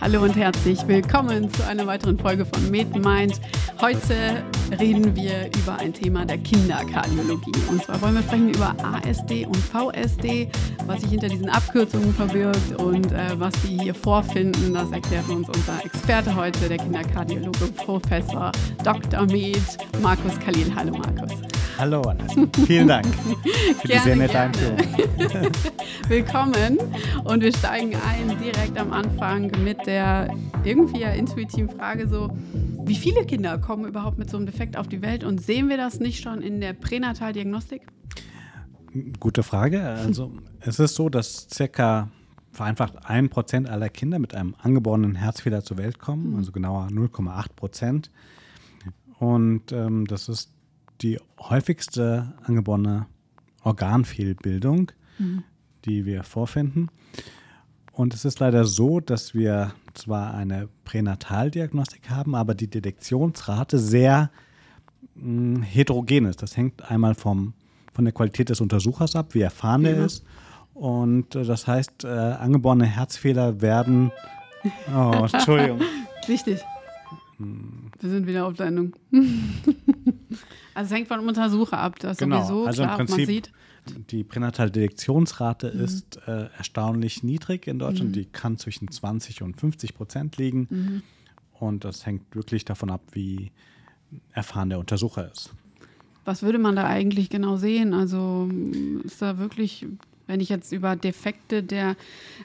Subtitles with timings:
[0.00, 3.40] Hallo und herzlich willkommen zu einer weiteren Folge von MedMind.
[3.80, 4.44] Heute
[4.78, 7.52] reden wir über ein Thema der Kinderkardiologie.
[7.68, 10.48] Und zwar wollen wir sprechen über ASD und VSD,
[10.86, 14.72] was sich hinter diesen Abkürzungen verbirgt und äh, was wir hier vorfinden.
[14.72, 18.52] Das erklärt uns unser Experte heute, der Kinderkardiologe Professor
[18.84, 19.26] Dr.
[19.26, 19.60] Med
[20.00, 20.72] Markus Khalil.
[20.76, 21.57] Hallo Markus.
[21.78, 22.44] Hallo Vanessa.
[22.66, 24.78] Vielen Dank für die sehr nette Einführung.
[26.08, 26.76] Willkommen
[27.22, 32.36] und wir steigen ein direkt am Anfang mit der irgendwie ja intuitiven Frage so,
[32.84, 35.76] wie viele Kinder kommen überhaupt mit so einem Defekt auf die Welt und sehen wir
[35.76, 37.82] das nicht schon in der Pränataldiagnostik?
[39.20, 39.80] Gute Frage.
[39.80, 42.08] Also es ist so, dass circa
[42.50, 47.54] vereinfacht ein Prozent aller Kinder mit einem angeborenen Herzfehler zur Welt kommen, also genauer 0,8
[47.54, 48.10] Prozent.
[49.20, 50.57] Und ähm, das ist
[51.00, 53.06] die häufigste angeborene
[53.62, 55.44] Organfehlbildung, mhm.
[55.84, 56.88] die wir vorfinden.
[57.92, 64.30] Und es ist leider so, dass wir zwar eine Pränataldiagnostik haben, aber die Detektionsrate sehr
[65.16, 66.40] mh, hm, heterogen ist.
[66.40, 67.54] Das hängt einmal vom,
[67.92, 70.24] von der Qualität des Untersuchers ab, wie erfahren er ist.
[70.74, 74.12] Und äh, das heißt, äh, angeborene Herzfehler werden.
[74.92, 75.80] Oh, Entschuldigung.
[76.26, 76.60] Wichtig.
[77.36, 77.92] Hm.
[78.00, 78.92] Wir sind wieder auf Sendung.
[80.74, 82.38] Also es hängt vom Untersucher ab, das genau.
[82.42, 83.52] sowieso also klar, im Prinzip, man sieht.
[84.10, 85.80] Die Pränataldetektionsrate mhm.
[85.84, 88.10] ist äh, erstaunlich niedrig in Deutschland.
[88.10, 88.14] Mhm.
[88.14, 90.66] Die kann zwischen 20 und 50 Prozent liegen.
[90.70, 91.02] Mhm.
[91.58, 93.50] Und das hängt wirklich davon ab, wie
[94.32, 95.50] erfahren der Untersucher ist.
[96.24, 97.94] Was würde man da eigentlich genau sehen?
[97.94, 98.48] Also
[99.04, 99.86] ist da wirklich
[100.28, 101.96] wenn ich jetzt über Defekte der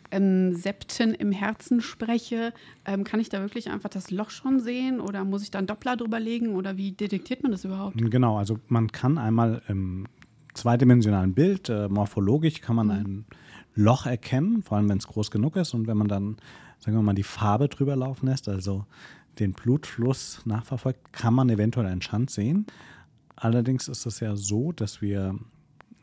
[0.10, 2.54] ähm, Septen im Herzen spreche,
[2.86, 5.96] ähm, kann ich da wirklich einfach das Loch schon sehen oder muss ich dann Doppler
[5.96, 7.98] drüber legen oder wie detektiert man das überhaupt?
[7.98, 10.08] Genau, also man kann einmal im
[10.54, 12.94] zweidimensionalen Bild, äh, morphologisch, kann man mhm.
[12.94, 13.26] ein
[13.76, 16.38] Loch erkennen, vor allem wenn es groß genug ist und wenn man dann,
[16.80, 18.86] sagen wir mal, die Farbe drüber laufen lässt, also
[19.40, 22.66] den Blutfluss nachverfolgt, kann man eventuell einen Schand sehen.
[23.36, 25.38] Allerdings ist es ja so, dass wir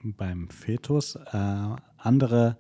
[0.03, 2.57] beim Fetus äh, andere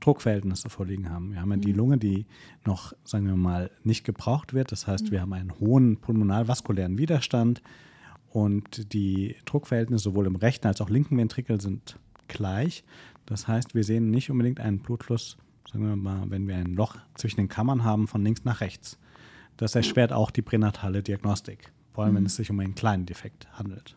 [0.00, 1.32] Druckverhältnisse vorliegen haben.
[1.32, 1.78] Wir haben ja die mhm.
[1.78, 2.26] Lunge, die
[2.64, 4.72] noch, sagen wir mal, nicht gebraucht wird.
[4.72, 7.62] Das heißt, wir haben einen hohen pulmonalvaskulären Widerstand
[8.30, 12.84] und die Druckverhältnisse sowohl im rechten als auch linken Ventrikel sind gleich.
[13.26, 15.36] Das heißt, wir sehen nicht unbedingt einen Blutfluss,
[15.70, 18.98] sagen wir mal, wenn wir ein Loch zwischen den Kammern haben, von links nach rechts.
[19.56, 22.26] Das erschwert auch die pränatale Diagnostik, vor allem wenn mhm.
[22.26, 23.96] es sich um einen kleinen Defekt handelt.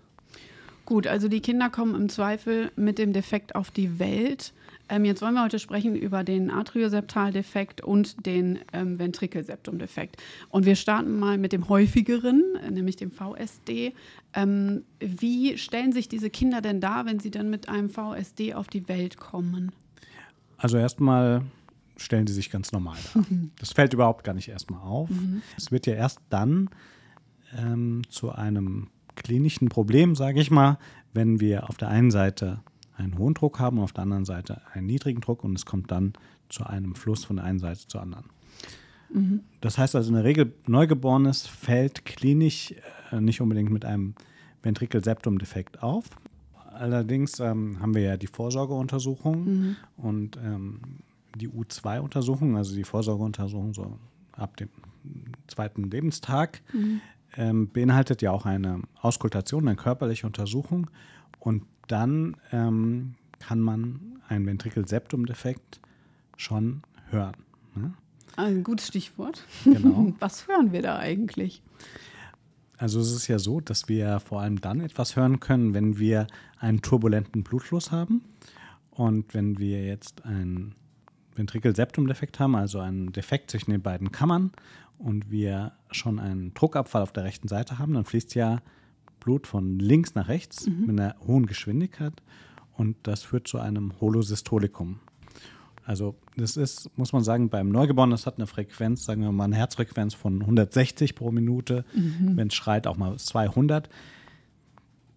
[0.86, 4.54] Gut, also die Kinder kommen im Zweifel mit dem Defekt auf die Welt.
[4.90, 10.18] Ähm, jetzt wollen wir heute sprechen über den Atrioseptaldefekt und den ähm, Ventrikelseptumdefekt.
[10.50, 13.94] Und wir starten mal mit dem häufigeren, nämlich dem VSD.
[14.34, 18.68] Ähm, wie stellen sich diese Kinder denn dar, wenn sie dann mit einem VSD auf
[18.68, 19.72] die Welt kommen?
[20.58, 21.44] Also erstmal
[21.96, 23.24] stellen sie sich ganz normal dar.
[23.60, 25.10] Das fällt überhaupt gar nicht erstmal auf.
[25.10, 25.42] Mhm.
[25.58, 26.70] Es wird ja erst dann
[27.58, 30.78] ähm, zu einem klinischen Problem, sage ich mal,
[31.14, 32.62] wenn wir auf der einen Seite
[32.96, 36.14] einen hohen Druck haben auf der anderen Seite einen niedrigen Druck und es kommt dann
[36.50, 38.26] zu einem Fluss von der einen Seite zur anderen.
[39.14, 39.42] Mhm.
[39.60, 42.74] Das heißt also in der Regel, Neugeborenes fällt klinisch
[43.12, 44.16] äh, nicht unbedingt mit einem
[44.64, 46.06] Ventrikelseptumdefekt auf.
[46.74, 49.76] Allerdings ähm, haben wir ja die Vorsorgeuntersuchung mhm.
[49.98, 50.80] und ähm,
[51.36, 53.98] die U2-Untersuchung, also die Vorsorgeuntersuchung so
[54.34, 54.70] ab dem
[55.48, 56.62] zweiten Lebenstag.
[56.74, 57.02] Mhm
[57.38, 60.90] ähm, beinhaltet ja auch eine Auskultation, eine körperliche Untersuchung.
[61.40, 65.82] Und dann ähm, kann man einen Ventrikelseptumdefekt
[66.38, 67.36] schon hören.
[67.76, 67.94] Ne?
[68.38, 69.44] Ein gutes Stichwort.
[69.66, 70.14] Genau.
[70.20, 71.62] Was hören wir da eigentlich?
[72.78, 76.28] Also es ist ja so, dass wir vor allem dann etwas hören können, wenn wir
[76.58, 78.24] einen turbulenten Blutfluss haben.
[78.90, 80.76] Und wenn wir jetzt einen
[81.36, 84.52] Ventrikelseptumdefekt haben, also einen Defekt zwischen den beiden Kammern
[85.04, 88.62] und wir schon einen Druckabfall auf der rechten Seite haben, dann fließt ja
[89.20, 90.86] Blut von links nach rechts mhm.
[90.88, 92.14] mit einer hohen Geschwindigkeit
[92.76, 95.00] und das führt zu einem Holosystolikum.
[95.84, 99.46] Also das ist, muss man sagen, beim Neugeborenen, das hat eine Frequenz, sagen wir mal
[99.46, 102.38] eine Herzfrequenz von 160 pro Minute, mhm.
[102.38, 103.90] wenn es schreit auch mal 200.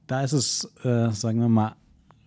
[0.07, 1.77] Da ist es, äh, sagen wir mal,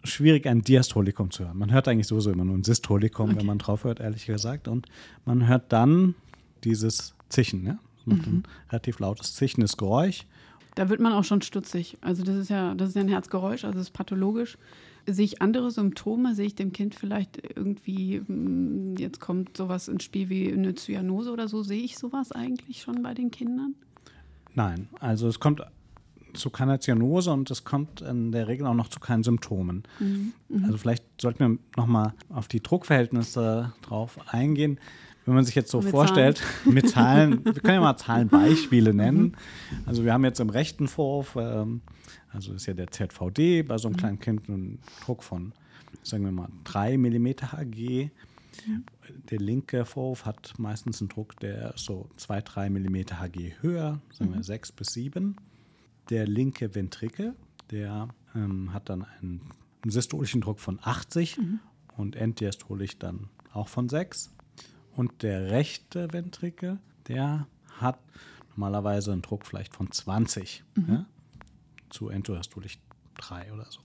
[0.03, 1.57] schwierig, ein Diastolikum zu hören.
[1.57, 3.39] Man hört eigentlich sowieso immer nur ein Systolikum, okay.
[3.39, 4.68] wenn man drauf hört, ehrlich gesagt.
[4.68, 4.88] Und
[5.25, 6.15] man hört dann
[6.63, 7.79] dieses Zischen, ja?
[8.06, 8.21] Mhm.
[8.21, 10.25] ein relativ lautes, zichendes Geräusch.
[10.75, 11.97] Da wird man auch schon stutzig.
[12.01, 14.57] Also das ist ja, das ist ja ein Herzgeräusch, also es ist pathologisch.
[15.07, 16.35] Sehe ich andere Symptome?
[16.35, 21.31] Sehe ich dem Kind vielleicht irgendwie, hm, jetzt kommt sowas ins Spiel wie eine Zyanose
[21.31, 21.63] oder so?
[21.63, 23.75] Sehe ich sowas eigentlich schon bei den Kindern?
[24.53, 25.62] Nein, also es kommt
[26.33, 29.83] zu keiner Zyanose und es kommt in der Regel auch noch zu keinen Symptomen.
[30.00, 30.33] Mhm.
[30.50, 30.65] Mhm.
[30.65, 34.79] Also vielleicht sollten wir nochmal auf die Druckverhältnisse drauf eingehen
[35.27, 39.35] wenn man sich jetzt so Mit vorstellt, mit Zahlen, wir können ja mal Zahlenbeispiele nennen.
[39.85, 41.81] Also wir haben jetzt im rechten Vorhof, ähm,
[42.31, 45.51] also ist ja der ZVD, bei so einem kleinen Kind einen Druck von,
[46.01, 48.09] sagen wir mal, 3 mm Hg.
[49.29, 54.33] Der linke Vorhof hat meistens einen Druck, der ist so 2-3 mm Hg höher, sagen
[54.33, 55.35] wir 6 bis 7.
[56.09, 57.35] Der linke Ventrikel,
[57.69, 59.41] der ähm, hat dann einen,
[59.81, 61.38] einen systolischen Druck von 80
[61.97, 64.37] und enddiastolisch dann auch von 6.
[64.97, 67.47] Und der rechte Ventrikel, der
[67.79, 67.99] hat
[68.55, 71.05] normalerweise einen Druck vielleicht von 20 ja,
[71.89, 72.79] zu enddiastolisch
[73.15, 73.79] 3 oder so.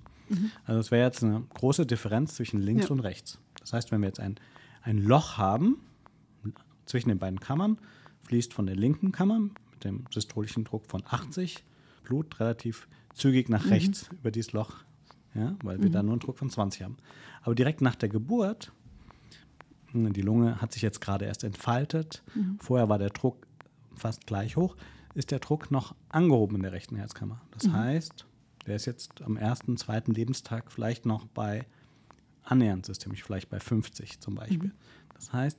[0.64, 2.92] Also das wäre jetzt eine große Differenz zwischen links Ja.
[2.92, 3.38] und rechts.
[3.60, 4.36] Das heißt, wenn wir jetzt ein,
[4.82, 5.76] ein Loch haben
[6.86, 7.78] zwischen den beiden Kammern,
[8.22, 11.62] fließt von der linken Kammer mit dem systolischen Druck von 80
[12.04, 14.76] Blut relativ zügig nach rechts über dieses Loch,
[15.34, 16.96] ja, weil wir da nur einen Druck von 20 haben.
[17.42, 18.72] Aber direkt nach der Geburt,
[19.92, 22.22] die Lunge hat sich jetzt gerade erst entfaltet,
[22.58, 23.46] vorher war der Druck
[23.94, 24.76] fast gleich hoch,
[25.14, 27.40] ist der Druck noch angehoben in der rechten Herzkammer.
[27.50, 28.26] Das heißt,
[28.66, 31.66] der ist jetzt am ersten, zweiten Lebenstag vielleicht noch bei
[32.42, 34.72] annähernd systemisch, vielleicht bei 50 zum Beispiel.
[35.14, 35.58] Das heißt,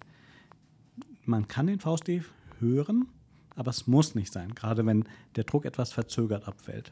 [1.26, 2.24] man kann den VSD
[2.60, 3.08] hören,
[3.56, 6.92] aber es muss nicht sein, gerade wenn der Druck etwas verzögert abfällt.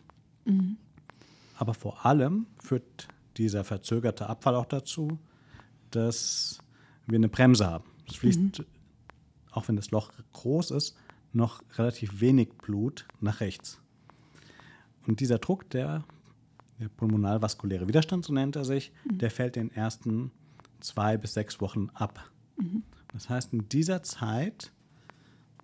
[1.58, 3.08] Aber vor allem führt
[3.38, 5.20] dieser verzögerte Abfall auch dazu,
[5.92, 6.60] dass
[7.08, 7.86] wir eine Bremse haben.
[8.08, 8.64] Es fließt,
[9.52, 10.96] auch wenn das Loch groß ist,
[11.34, 13.82] noch relativ wenig Blut nach rechts.
[15.08, 16.04] Und dieser Druck, der,
[16.80, 20.32] der pulmonalvaskuläre Widerstand, so nennt er sich, der fällt in den ersten
[20.80, 22.30] zwei bis sechs Wochen ab.
[23.14, 24.72] Das heißt, in dieser Zeit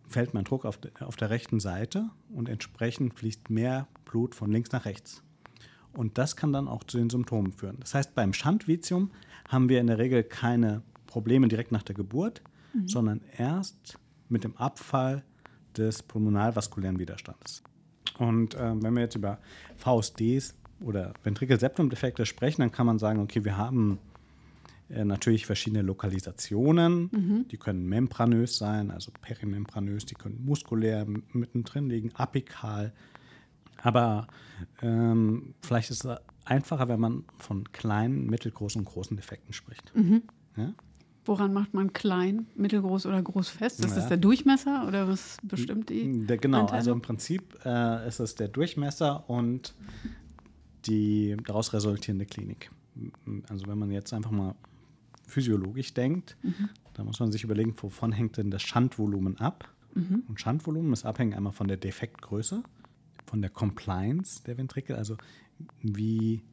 [0.07, 4.51] fällt mein Druck auf, de, auf der rechten Seite und entsprechend fließt mehr Blut von
[4.51, 5.24] links nach rechts.
[5.94, 7.78] Und das kann dann auch zu den Symptomen führen.
[7.80, 9.12] Das heißt, beim Schandvitium
[9.50, 12.42] haben wir in der Regel keine Probleme direkt nach der Geburt,
[12.86, 13.98] sondern erst
[14.30, 15.24] mit dem Abfall
[15.75, 17.63] des pulmonalvaskulären Widerstandes.
[18.18, 19.39] Und ähm, wenn wir jetzt über
[19.77, 24.00] VSDs oder Ventrikelseptumdefekte sprechen, dann kann man sagen, okay, wir haben
[24.89, 27.10] äh, natürlich verschiedene Lokalisationen.
[27.51, 32.94] Die können membranös sein, also perimembranös, die können muskulär mittendrin liegen, apikal.
[33.77, 34.27] Aber
[34.81, 39.92] ähm, vielleicht ist es einfacher, wenn man von kleinen, mittelgroßen und großen Defekten spricht.
[40.56, 40.74] Ja?
[41.27, 43.81] Woran macht man klein, mittelgroß oder groß fest?
[43.81, 43.95] Ist Ja.
[43.97, 46.25] das der Durchmesser oder was bestimmt die?
[46.25, 46.77] Der, genau, Anteile?
[46.77, 49.74] also im Prinzip äh, ist es der Durchmesser und
[50.85, 52.71] die daraus resultierende Klinik.
[53.50, 54.56] Also wenn man jetzt einfach mal
[55.27, 56.38] physiologisch denkt,
[56.94, 59.69] da muss man sich überlegen, wovon hängt denn das Schandvolumen ab?
[60.27, 62.62] Und Schandvolumen ist abhängig einmal von der Defektgröße,
[63.25, 65.18] von der Compliance der Ventrikel, also
[65.81, 66.44] wie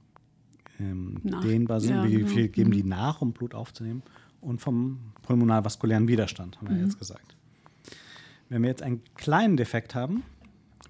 [0.80, 2.26] ähm, dehnbar sind, ja, wie genau.
[2.26, 2.74] viel geben Mhm.
[2.74, 4.02] die nach, um Blut aufzunehmen
[4.44, 6.84] und vom pulmonalvaskulären Widerstand, haben wir Mhm.
[6.84, 7.34] jetzt gesagt.
[8.48, 10.22] Wenn wir jetzt einen kleinen Defekt haben,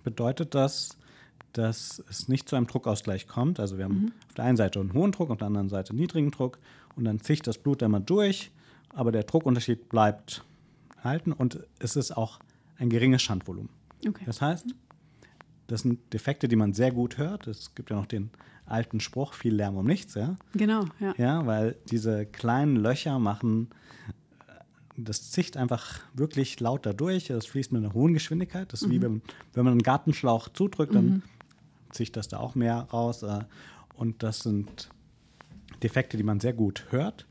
[0.03, 0.97] bedeutet das,
[1.53, 3.61] dass es nicht zu einem Druckausgleich kommt.
[3.61, 4.13] Also wir haben Mhm.
[4.29, 6.59] auf der einen Seite einen hohen Druck, auf der anderen Seite einen niedrigen Druck
[6.97, 8.51] und dann zieht das Blut einmal durch,
[8.91, 10.45] aber der Druckunterschied bleibt
[11.03, 12.41] halten und es ist auch
[12.79, 13.69] ein geringes Schandvolumen.
[14.07, 14.25] Okay.
[14.27, 14.67] Das heißt,
[15.67, 17.47] das sind Defekte, die man sehr gut hört.
[17.47, 18.31] Es gibt ja noch den
[18.67, 20.37] alten Spruch, viel Lärm um nichts, ja.
[20.55, 21.15] Genau, ja.
[21.19, 23.69] Ja, weil diese kleinen Löcher machen,
[24.49, 24.53] äh,
[24.97, 27.31] das zicht einfach wirklich laut da durch.
[27.31, 28.73] Es fließt mit einer hohen Geschwindigkeit.
[28.73, 29.23] Das ist wie wenn,
[29.53, 31.23] wenn man einen Gartenschlauch zudrückt, dann
[31.91, 33.23] zicht das da auch mehr raus.
[33.23, 33.41] äh,
[33.97, 34.89] Und das sind
[35.83, 37.27] Defekte, die man sehr gut hört,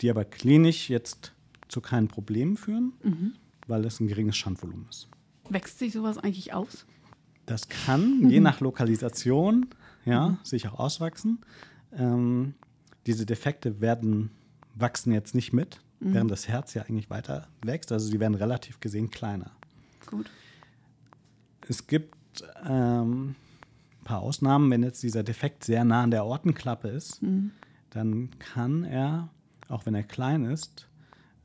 [0.00, 1.32] die aber klinisch jetzt
[1.68, 2.92] zu keinen Problemen führen,
[3.66, 5.08] weil es ein geringes Schandvolumen ist.
[5.50, 6.86] Wächst sich sowas eigentlich aus?
[7.46, 9.66] Das kann je nach Lokalisation
[10.04, 11.40] ja, sich auch auswachsen.
[11.92, 12.54] Ähm,
[13.06, 14.30] diese Defekte werden,
[14.74, 17.92] wachsen jetzt nicht mit, während das Herz ja eigentlich weiter wächst.
[17.92, 19.52] Also sie werden relativ gesehen kleiner.
[20.06, 20.30] Gut.
[21.68, 23.34] Es gibt ähm,
[24.00, 27.20] ein paar Ausnahmen, wenn jetzt dieser Defekt sehr nah an der Aortenklappe ist,
[27.90, 29.30] dann kann er,
[29.68, 30.88] auch wenn er klein ist,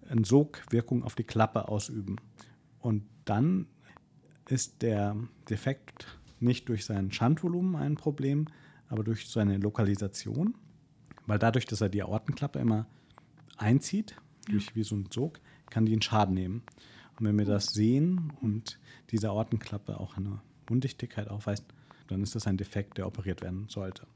[0.09, 2.17] eine Sogwirkung auf die Klappe ausüben.
[2.79, 3.67] Und dann
[4.49, 5.15] ist der
[5.49, 8.47] Defekt nicht durch sein Schandvolumen ein Problem,
[8.89, 10.55] aber durch seine Lokalisation,
[11.27, 12.87] weil dadurch, dass er die Aortenklappe immer
[13.57, 14.15] einzieht,
[14.49, 16.63] durch wie so ein Sog, kann die einen Schaden nehmen.
[17.19, 18.79] Und wenn wir das sehen und
[19.11, 21.65] diese Aortenklappe auch eine Undichtigkeit aufweist,
[22.07, 24.07] dann ist das ein Defekt, der operiert werden sollte.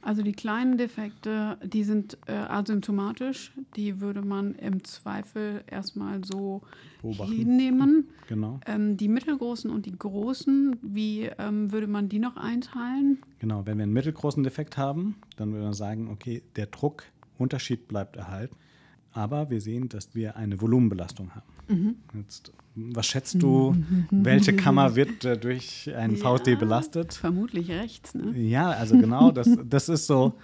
[0.00, 3.52] Also die kleinen Defekte, die sind äh, asymptomatisch.
[3.76, 6.62] Die würde man im Zweifel erstmal so
[7.00, 7.32] Beobachten.
[7.32, 8.08] hinnehmen.
[8.28, 8.58] Genau.
[8.66, 13.18] Ähm, die mittelgroßen und die großen, wie ähm, würde man die noch einteilen?
[13.38, 18.16] Genau, wenn wir einen mittelgroßen Defekt haben, dann würde man sagen, okay, der Druckunterschied bleibt
[18.16, 18.56] erhalten,
[19.12, 21.46] Aber wir sehen, dass wir eine Volumenbelastung haben.
[21.68, 21.96] Mhm.
[22.14, 23.76] Jetzt, was schätzt du,
[24.10, 27.14] welche Kammer wird äh, durch einen ja, VSD belastet?
[27.14, 28.14] Vermutlich rechts.
[28.14, 28.36] Ne?
[28.38, 30.34] Ja, also genau, das, das ist so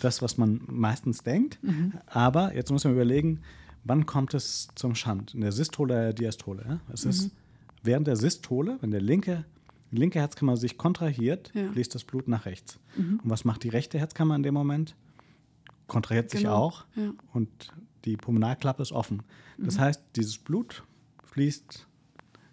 [0.00, 1.58] das, was man meistens denkt.
[1.62, 1.94] Mhm.
[2.06, 3.40] Aber jetzt muss man überlegen,
[3.84, 5.34] wann kommt es zum Schand?
[5.34, 6.64] In der Systole oder der Diastole?
[6.68, 6.80] Ja?
[6.92, 7.30] Es ist mhm.
[7.82, 9.44] während der Systole, wenn der linke,
[9.90, 11.70] die linke Herzkammer sich kontrahiert, ja.
[11.72, 12.78] fließt das Blut nach rechts.
[12.96, 13.20] Mhm.
[13.22, 14.94] Und was macht die rechte Herzkammer in dem Moment?
[15.88, 16.54] Kontrahiert sich genau.
[16.54, 17.12] auch ja.
[17.32, 17.72] und
[18.04, 19.22] die Pulmonalklappe ist offen.
[19.58, 19.80] Das mhm.
[19.80, 20.82] heißt, dieses Blut
[21.24, 21.86] fließt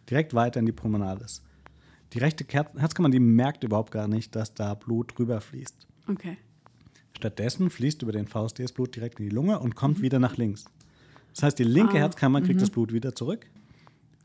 [0.09, 1.43] direkt weiter in die Pulmonalis.
[2.13, 5.87] Die rechte Herzkammer, die merkt überhaupt gar nicht, dass da Blut rüberfließt.
[6.07, 6.37] Okay.
[7.15, 10.03] Stattdessen fließt über den VSD das Blut direkt in die Lunge und kommt mhm.
[10.03, 10.65] wieder nach links.
[11.33, 12.61] Das heißt, die linke ah, Herzkammer kriegt mhm.
[12.61, 13.45] das Blut wieder zurück,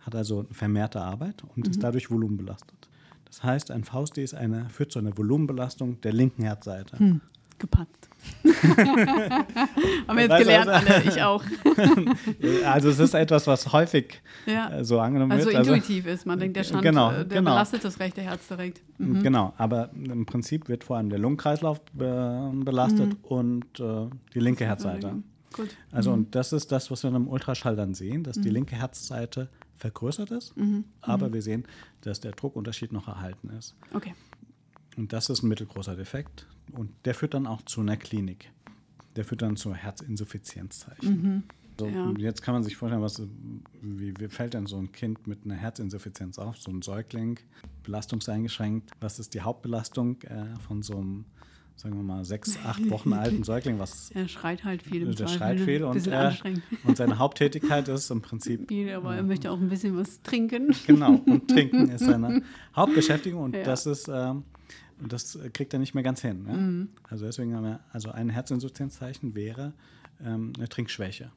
[0.00, 1.70] hat also vermehrte Arbeit und mhm.
[1.70, 2.88] ist dadurch volumenbelastet.
[3.26, 7.20] Das heißt, ein VSD ist eine, führt zu einer Volumenbelastung der linken Herzseite.
[7.58, 8.08] Gepackt.
[8.44, 11.44] Haben wir jetzt gelernt, also, alle, ich auch.
[12.66, 14.78] also es ist etwas, was häufig ja.
[14.78, 15.56] Äh, so angenommen also wird.
[15.56, 17.52] Also intuitiv ist, man denkt, der Schand, genau, äh, der genau.
[17.52, 18.82] belastet das rechte Herz direkt.
[18.98, 19.22] Mhm.
[19.22, 23.18] Genau, aber im Prinzip wird vor allem der Lungenkreislauf be belastet mhm.
[23.22, 25.22] und äh, die linke Herzseite.
[25.54, 25.68] Gut.
[25.92, 26.18] Also mhm.
[26.18, 28.54] und das ist das, was wir im Ultraschall dann sehen, dass die mhm.
[28.54, 30.84] linke Herzseite vergrößert ist, mhm.
[31.00, 31.64] aber wir sehen,
[32.02, 33.74] dass der Druckunterschied noch erhalten ist.
[33.92, 34.14] Okay.
[34.96, 36.46] Und das ist ein mittelgroßer Defekt.
[36.72, 38.50] Und der führt dann auch zu einer Klinik.
[39.16, 41.22] Der führt dann zu Herzinsuffizienzzeichen.
[41.22, 41.42] Mhm.
[41.78, 42.12] So, ja.
[42.18, 43.20] Jetzt kann man sich vorstellen, was,
[43.82, 47.40] wie, wie, fällt denn so ein Kind mit einer Herzinsuffizienz auf, so ein Säugling,
[47.82, 48.92] belastungseingeschränkt.
[49.00, 51.24] Was ist die Hauptbelastung äh, von so einem,
[51.74, 53.80] sagen wir mal, sechs, acht Wochen alten Säugling?
[53.80, 55.12] Was, er schreit halt viel.
[55.14, 56.32] Der schreit viel und, äh,
[56.84, 58.68] und seine Haupttätigkeit ist im Prinzip.
[58.68, 60.74] Viel, aber er möchte auch ein bisschen was trinken.
[60.86, 62.42] Genau, und trinken ist seine
[62.76, 63.64] Hauptbeschäftigung und ja.
[63.64, 64.08] das ist.
[64.08, 64.34] Äh,
[65.00, 66.46] und das äh, kriegt er nicht mehr ganz hin.
[66.46, 66.54] Ja?
[66.54, 66.88] Mhm.
[67.08, 69.72] Also deswegen haben wir, also ein Herzinsuffizienzzeichen wäre
[70.24, 71.30] ähm, eine Trinkschwäche.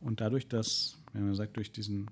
[0.00, 2.10] Und dadurch, dass, wenn man sagt, durch diesen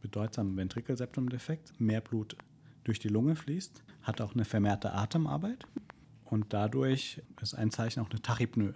[0.00, 2.36] bedeutsamen Ventrikelseptumdefekt mehr Blut
[2.84, 5.66] durch die Lunge fließt, hat auch eine vermehrte Atemarbeit.
[6.24, 8.74] Und dadurch ist ein Zeichen auch eine Tachypnoe.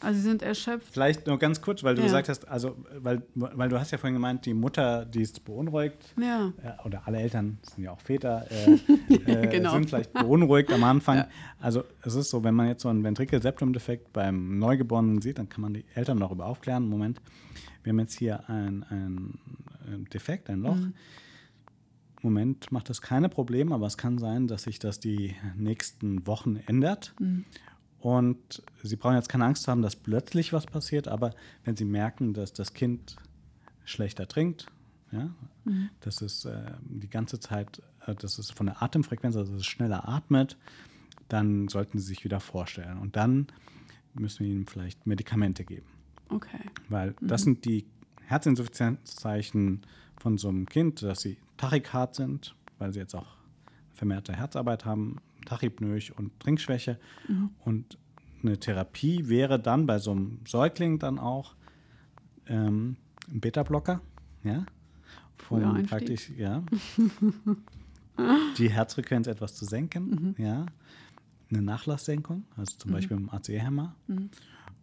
[0.00, 0.92] Also sie sind erschöpft.
[0.92, 2.06] Vielleicht nur ganz kurz, weil du ja.
[2.06, 6.14] gesagt hast, also weil, weil du hast ja vorhin gemeint, die Mutter, die ist beunruhigt,
[6.20, 6.52] ja.
[6.62, 8.72] äh, oder alle Eltern sind ja auch Väter, äh,
[9.30, 9.72] äh, genau.
[9.72, 11.18] sind vielleicht beunruhigt am Anfang.
[11.18, 11.28] Ja.
[11.60, 15.62] Also es ist so, wenn man jetzt so einen Ventrikelseptumdefekt beim Neugeborenen sieht, dann kann
[15.62, 16.88] man die Eltern darüber aufklären.
[16.88, 17.20] Moment,
[17.82, 19.38] wir haben jetzt hier ein, ein
[20.12, 20.76] Defekt, ein Loch.
[20.76, 20.94] Mhm.
[22.22, 26.56] Moment macht das keine Probleme, aber es kann sein, dass sich das die nächsten Wochen
[26.66, 27.14] ändert.
[27.20, 27.44] Mhm.
[28.00, 32.32] Und Sie brauchen jetzt keine Angst haben, dass plötzlich was passiert, aber wenn Sie merken,
[32.32, 33.16] dass das Kind
[33.84, 34.66] schlechter trinkt,
[35.10, 35.30] ja,
[35.64, 35.90] mhm.
[36.00, 39.66] dass es äh, die ganze Zeit, äh, dass es von der Atemfrequenz, also dass es
[39.66, 40.56] schneller atmet,
[41.28, 42.98] dann sollten Sie sich wieder vorstellen.
[42.98, 43.48] Und dann
[44.14, 45.86] müssen wir Ihnen vielleicht Medikamente geben.
[46.28, 46.70] Okay.
[46.88, 47.28] Weil mhm.
[47.28, 47.86] das sind die
[48.26, 49.82] Herzinsuffizienzzeichen
[50.18, 53.36] von so einem Kind, dass sie tachykard sind, weil sie jetzt auch
[53.94, 55.16] vermehrte Herzarbeit haben,
[55.48, 56.98] Tachypnoe und Trinkschwäche.
[57.26, 57.50] Mhm.
[57.64, 57.98] Und
[58.42, 61.54] eine Therapie wäre dann bei so einem Säugling dann auch
[62.46, 62.96] ähm,
[63.30, 64.00] ein Beta-Blocker,
[64.44, 64.64] ja,
[65.50, 66.62] um praktisch, ja,
[68.58, 70.44] die Herzfrequenz etwas zu senken, mhm.
[70.44, 70.66] ja,
[71.50, 72.94] eine Nachlasssenkung, also zum mhm.
[72.94, 74.30] Beispiel mit dem ACE-Hämmer mhm.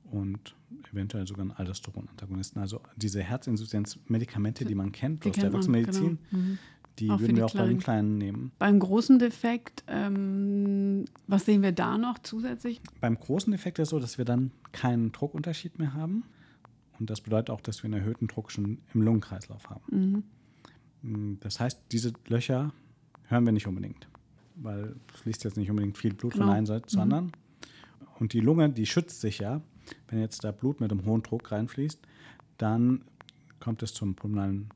[0.05, 0.55] und
[0.91, 2.59] eventuell sogar einen Aldosteron-Antagonisten.
[2.59, 6.43] Also diese Herzinsuffizienz-Medikamente, die man kennt die aus der Erwachsenenmedizin, genau.
[6.43, 6.57] Mhm.
[6.99, 7.67] Die auch würden wir auch Kleinen.
[7.67, 8.51] bei den Kleinen nehmen.
[8.57, 12.81] Beim großen Defekt, ähm, was sehen wir da noch zusätzlich?
[13.01, 16.23] Beim großen Defekt ist es so, dass wir dann keinen Druckunterschied mehr haben.
[16.99, 19.83] Und das bedeutet auch, dass wir einen erhöhten Druck schon im Lungenkreislauf haben.
[19.91, 20.23] Mhm.
[21.33, 22.71] Mm, das heißt, diese Löcher
[23.27, 24.07] hören wir nicht unbedingt,
[24.55, 26.45] weil es fließt jetzt nicht unbedingt viel Blut genau.
[26.45, 27.13] von einer Seite zur mhm.
[27.13, 27.31] anderen.
[28.19, 29.61] Und die Lunge, die schützt sich ja.
[30.07, 31.99] Wenn jetzt da Blut mit einem hohen Druck reinfließt,
[32.57, 33.03] dann
[33.59, 34.69] kommt es zum pulmonalen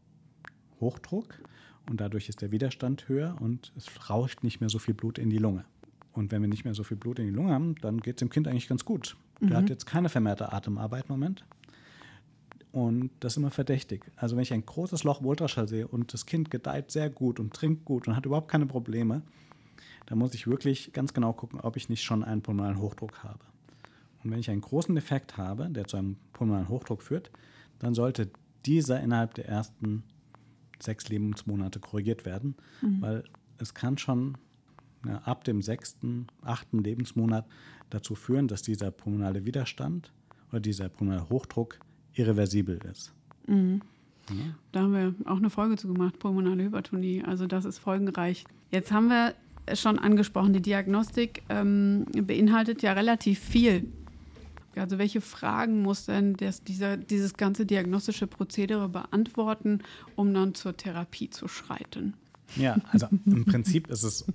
[0.79, 1.39] Hochdruck
[1.89, 5.29] und dadurch ist der Widerstand höher und es rauscht nicht mehr so viel Blut in
[5.29, 5.65] die Lunge.
[6.13, 8.19] Und wenn wir nicht mehr so viel Blut in die Lunge haben, dann geht es
[8.19, 9.17] dem Kind eigentlich ganz gut.
[9.39, 9.47] Mhm.
[9.47, 11.45] Der hat jetzt keine vermehrte Atemarbeit im Moment.
[12.71, 14.05] Und das ist immer verdächtig.
[14.15, 17.39] Also wenn ich ein großes Loch im Ultraschall sehe und das Kind gedeiht sehr gut
[17.39, 19.23] und trinkt gut und hat überhaupt keine Probleme,
[20.05, 23.39] dann muss ich wirklich ganz genau gucken, ob ich nicht schon einen pulmonalen Hochdruck habe.
[24.23, 27.31] Und wenn ich einen großen Defekt habe, der zu einem pulmonalen Hochdruck führt,
[27.79, 28.29] dann sollte
[28.65, 30.03] dieser innerhalb der ersten
[30.81, 33.01] sechs Lebensmonate korrigiert werden, mhm.
[33.01, 33.23] weil
[33.57, 34.37] es kann schon
[35.05, 37.45] ja, ab dem sechsten, achten Lebensmonat
[37.89, 40.11] dazu führen, dass dieser pulmonale Widerstand
[40.49, 41.79] oder dieser pulmonale Hochdruck
[42.13, 43.13] irreversibel ist.
[43.47, 43.81] Mhm.
[44.29, 44.35] Ja.
[44.71, 47.23] Da haben wir auch eine Folge zu gemacht, pulmonale Hypertonie.
[47.23, 48.43] Also das ist folgenreich.
[48.71, 49.33] Jetzt haben wir
[49.75, 53.87] schon angesprochen, die Diagnostik ähm, beinhaltet ja relativ viel
[54.79, 59.79] Also welche Fragen muss denn das, dieser, dieses ganze diagnostische Prozedere beantworten,
[60.15, 62.13] um dann zur Therapie zu schreiten?
[62.55, 64.25] Ja, also im Prinzip ist es,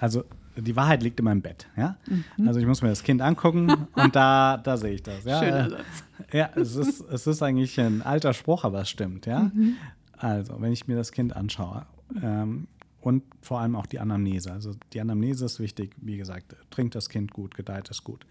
[0.00, 0.24] also
[0.56, 1.66] die Wahrheit liegt in meinem Bett.
[1.76, 1.96] Ja?
[2.06, 2.48] Mhm.
[2.48, 5.24] Also ich muss mir das Kind angucken und da, da sehe ich das.
[5.24, 5.40] Ja?
[5.40, 5.84] Schöner Satz.
[6.32, 9.26] Ja, es ist, es ist eigentlich ein alter Spruch, aber es stimmt.
[9.26, 9.50] Ja?
[9.54, 9.76] Mhm.
[10.16, 11.84] Also, wenn ich mir das Kind anschaue
[12.22, 12.68] ähm,
[13.00, 14.52] und vor allem auch die Anamnese.
[14.52, 18.26] Also die Anamnese ist wichtig, wie gesagt, trinkt das Kind gut, gedeiht es gut.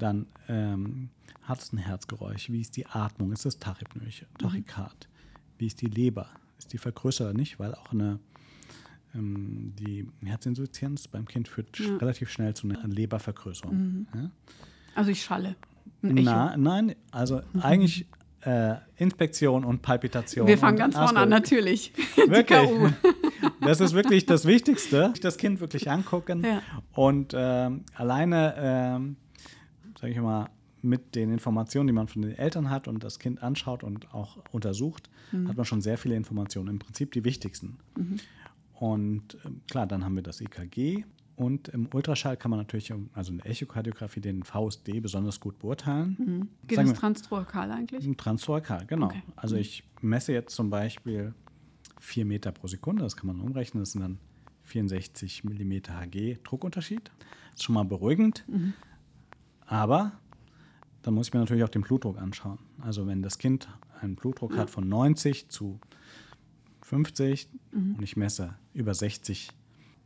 [0.00, 1.10] Dann ähm,
[1.42, 5.38] hat es ein Herzgeräusch, wie ist die Atmung, ist es Tachypnoe, Tachykard, mhm.
[5.58, 6.28] wie ist die Leber,
[6.58, 8.18] ist die vergrößert oder nicht, weil auch eine
[9.14, 11.96] ähm, die Herzinsuffizienz beim Kind führt ja.
[11.96, 13.76] relativ schnell zu einer Lebervergrößerung.
[13.76, 14.06] Mhm.
[14.14, 14.30] Ja?
[14.94, 15.56] Also ich schalle.
[16.02, 17.60] Na, nein, also mhm.
[17.60, 18.06] eigentlich
[18.42, 20.46] äh, Inspektion und Palpitation.
[20.46, 21.92] Wir fangen ganz vorne an, natürlich.
[22.16, 22.70] Wirklich.
[23.60, 25.12] das ist wirklich das Wichtigste.
[25.20, 26.62] Das Kind wirklich angucken ja.
[26.92, 29.16] und ähm, alleine, ähm,
[30.00, 30.48] sage ich mal,
[30.82, 34.38] mit den Informationen, die man von den Eltern hat und das Kind anschaut und auch
[34.50, 35.48] untersucht, mhm.
[35.48, 36.68] hat man schon sehr viele Informationen.
[36.68, 37.78] Im Prinzip die wichtigsten.
[37.96, 38.16] Mhm.
[38.74, 41.04] Und ähm, klar, dann haben wir das EKG.
[41.36, 46.16] Und im Ultraschall kann man natürlich, also in der Echokardiographie, den VSD besonders gut beurteilen.
[46.18, 46.48] Mhm.
[46.66, 48.16] Geht Sagen es transthorakal eigentlich?
[48.16, 49.06] Transthorakal, genau.
[49.06, 49.22] Okay.
[49.36, 49.62] Also mhm.
[49.62, 51.34] ich messe jetzt zum Beispiel
[51.98, 54.18] 4 Meter pro Sekunde, das kann man umrechnen, das sind dann
[54.64, 57.10] 64 Millimeter Hg Druckunterschied.
[57.50, 58.44] Das ist schon mal beruhigend.
[58.48, 58.74] Mhm.
[59.70, 60.10] Aber
[61.02, 62.58] dann muss ich mir natürlich auch den Blutdruck anschauen.
[62.80, 63.68] Also wenn das Kind
[64.00, 65.78] einen Blutdruck hat von 90 zu
[66.82, 67.94] 50 mhm.
[67.94, 69.50] und ich messe über 60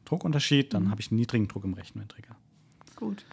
[0.05, 0.91] Druckunterschied, dann mhm.
[0.91, 2.37] habe ich einen niedrigen Druck im rechten Ventrikel.
[2.97, 3.25] Gut.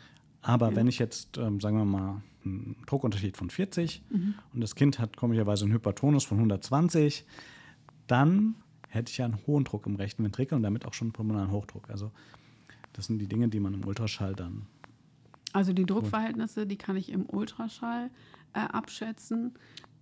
[0.42, 0.76] Aber ja.
[0.78, 4.36] wenn ich jetzt, ähm, sagen wir mal, einen Druckunterschied von 40 mhm.
[4.54, 7.26] und das Kind hat komischerweise einen Hypertonus von 120,
[8.08, 8.56] dann
[8.88, 11.52] hätte ich ja einen hohen Druck im rechten Ventrikel und damit auch schon einen pulmonalen
[11.52, 11.90] Hochdruck.
[11.90, 12.12] Also
[12.94, 14.68] das sind die Dinge, die man im Ultraschall dann.
[15.54, 18.10] Also die Druckverhältnisse, die kann ich im Ultraschall
[18.54, 19.54] äh, abschätzen.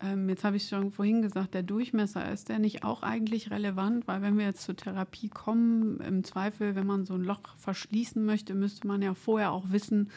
[0.01, 4.07] Ähm, jetzt habe ich schon vorhin gesagt, der Durchmesser, ist der nicht auch eigentlich relevant?
[4.07, 8.23] Weil wenn wir jetzt zur Therapie kommen, im Zweifel, wenn man so ein Loch verschließen
[8.23, 10.09] möchte, müsste man ja vorher auch wissen,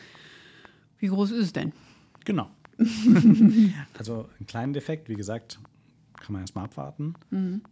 [0.99, 1.73] wie groß ist es denn?
[2.25, 2.49] Genau.
[3.99, 5.59] also einen kleinen Defekt, wie gesagt,
[6.14, 7.14] kann man erstmal abwarten.
[7.31, 7.62] Mhm.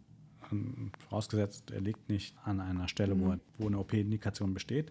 [0.51, 3.21] Ähm, vorausgesetzt, er liegt nicht an einer Stelle, mhm.
[3.21, 4.89] wo, wo eine OP-Indikation besteht.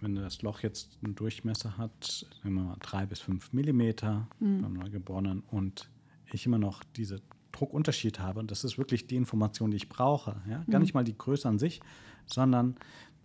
[0.00, 4.62] Wenn das Loch jetzt einen Durchmesser hat, nehmen wir mal drei bis fünf Millimeter mhm.
[4.62, 5.90] beim Neugeborenen und
[6.32, 7.20] ich immer noch diese
[7.52, 10.62] Druckunterschied habe, und das ist wirklich die Information, die ich brauche, ja?
[10.70, 10.82] gar mhm.
[10.82, 11.80] nicht mal die Größe an sich,
[12.26, 12.76] sondern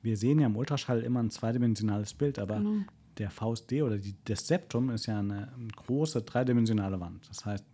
[0.01, 2.83] wir sehen ja im Ultraschall immer ein zweidimensionales Bild, aber genau.
[3.17, 7.27] der VSD oder die, das Septum ist ja eine, eine große dreidimensionale Wand.
[7.29, 7.65] Das heißt,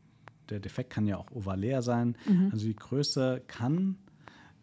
[0.49, 2.17] der Defekt kann ja auch ovalär sein.
[2.27, 2.49] Mhm.
[2.51, 3.97] Also die Größe kann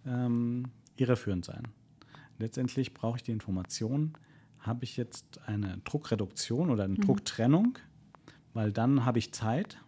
[0.04, 1.62] ähm, irreführend sein.
[2.38, 4.12] Letztendlich brauche ich die Information,
[4.66, 7.02] habe ich jetzt eine Druckreduktion oder eine mhm.
[7.02, 7.78] Drucktrennung,
[8.52, 9.78] weil dann habe ich Zeit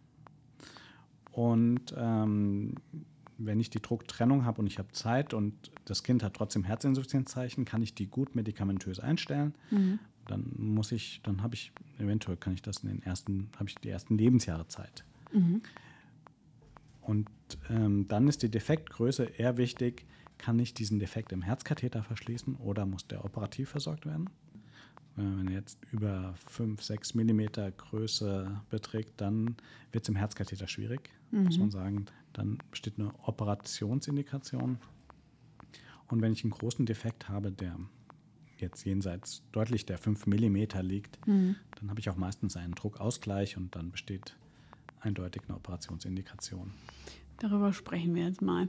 [1.33, 2.75] und ähm,
[3.39, 7.65] wenn ich die Drucktrennung habe und ich habe Zeit und das Kind hat trotzdem Herzinsuffizienzzeichen,
[7.65, 9.55] kann ich die gut medikamentös einstellen.
[9.71, 10.01] Mhm.
[10.27, 13.77] Dann muss ich, dann habe ich, eventuell kann ich das in den ersten, habe ich
[13.77, 15.05] die ersten Lebensjahre Zeit.
[15.33, 15.63] Mhm.
[17.01, 17.29] Und
[17.71, 20.05] ähm, dann ist die Defektgröße eher wichtig,
[20.37, 24.29] kann ich diesen Defekt im Herzkatheter verschließen oder muss der operativ versorgt werden?
[25.19, 29.57] Wenn er jetzt über 5, 6 Millimeter Größe beträgt, dann
[29.93, 31.45] wird es im Herzkatheter schwierig, mhm.
[31.45, 32.07] muss man sagen.
[32.33, 34.79] Dann besteht eine Operationsindikation.
[36.09, 37.77] Und wenn ich einen großen Defekt habe, der
[38.59, 41.57] jetzt jenseits deutlich der 5 Millimeter liegt, mhm.
[41.79, 44.37] dann habe ich auch meistens einen Druckausgleich und dann besteht
[45.01, 46.73] eindeutig eine Operationsindikation.
[47.39, 48.69] Darüber sprechen wir jetzt mal.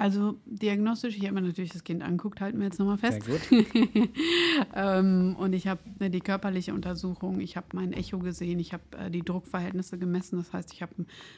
[0.00, 3.22] Also diagnostisch, ich habe mir natürlich das Kind angeguckt, halten wir jetzt nochmal fest.
[3.22, 3.68] Sehr gut.
[4.74, 8.82] ähm, und ich habe äh, die körperliche Untersuchung, ich habe mein Echo gesehen, ich habe
[8.96, 10.38] äh, die Druckverhältnisse gemessen.
[10.38, 10.94] Das heißt, ich habe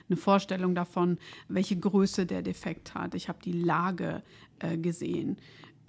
[0.08, 3.16] eine Vorstellung davon, welche Größe der Defekt hat.
[3.16, 4.22] Ich habe die Lage
[4.60, 5.38] äh, gesehen.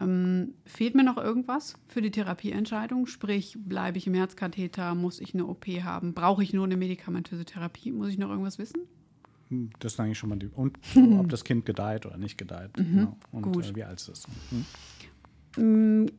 [0.02, 3.06] Ähm, fehlt mir noch irgendwas für die Therapieentscheidung?
[3.06, 4.96] Sprich, bleibe ich im Herzkatheter?
[4.96, 6.16] Muss ich eine OP haben?
[6.16, 7.92] Brauche ich nur eine medikamentöse Therapie?
[7.92, 8.88] Muss ich noch irgendwas wissen?
[9.80, 10.48] Das ist eigentlich schon mal die.
[10.48, 10.78] Und
[11.20, 12.78] ob das Kind gedeiht oder nicht gedeiht.
[12.78, 12.96] Mhm.
[12.96, 13.18] Genau.
[13.32, 13.72] Und Gut.
[13.72, 14.28] Äh, wie alt ist es?
[14.52, 14.66] Mhm.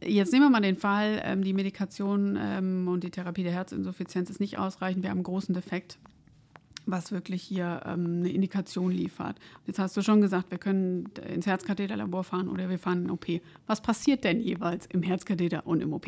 [0.01, 4.31] Jetzt nehmen wir mal den Fall, ähm, die Medikation ähm, und die Therapie der Herzinsuffizienz
[4.31, 5.03] ist nicht ausreichend.
[5.03, 5.99] Wir haben einen großen Defekt,
[6.87, 9.41] was wirklich hier ähm, eine Indikation liefert.
[9.67, 13.27] Jetzt hast du schon gesagt, wir können ins Herzkatheterlabor fahren oder wir fahren in OP.
[13.67, 16.07] Was passiert denn jeweils im Herzkatheter und im OP?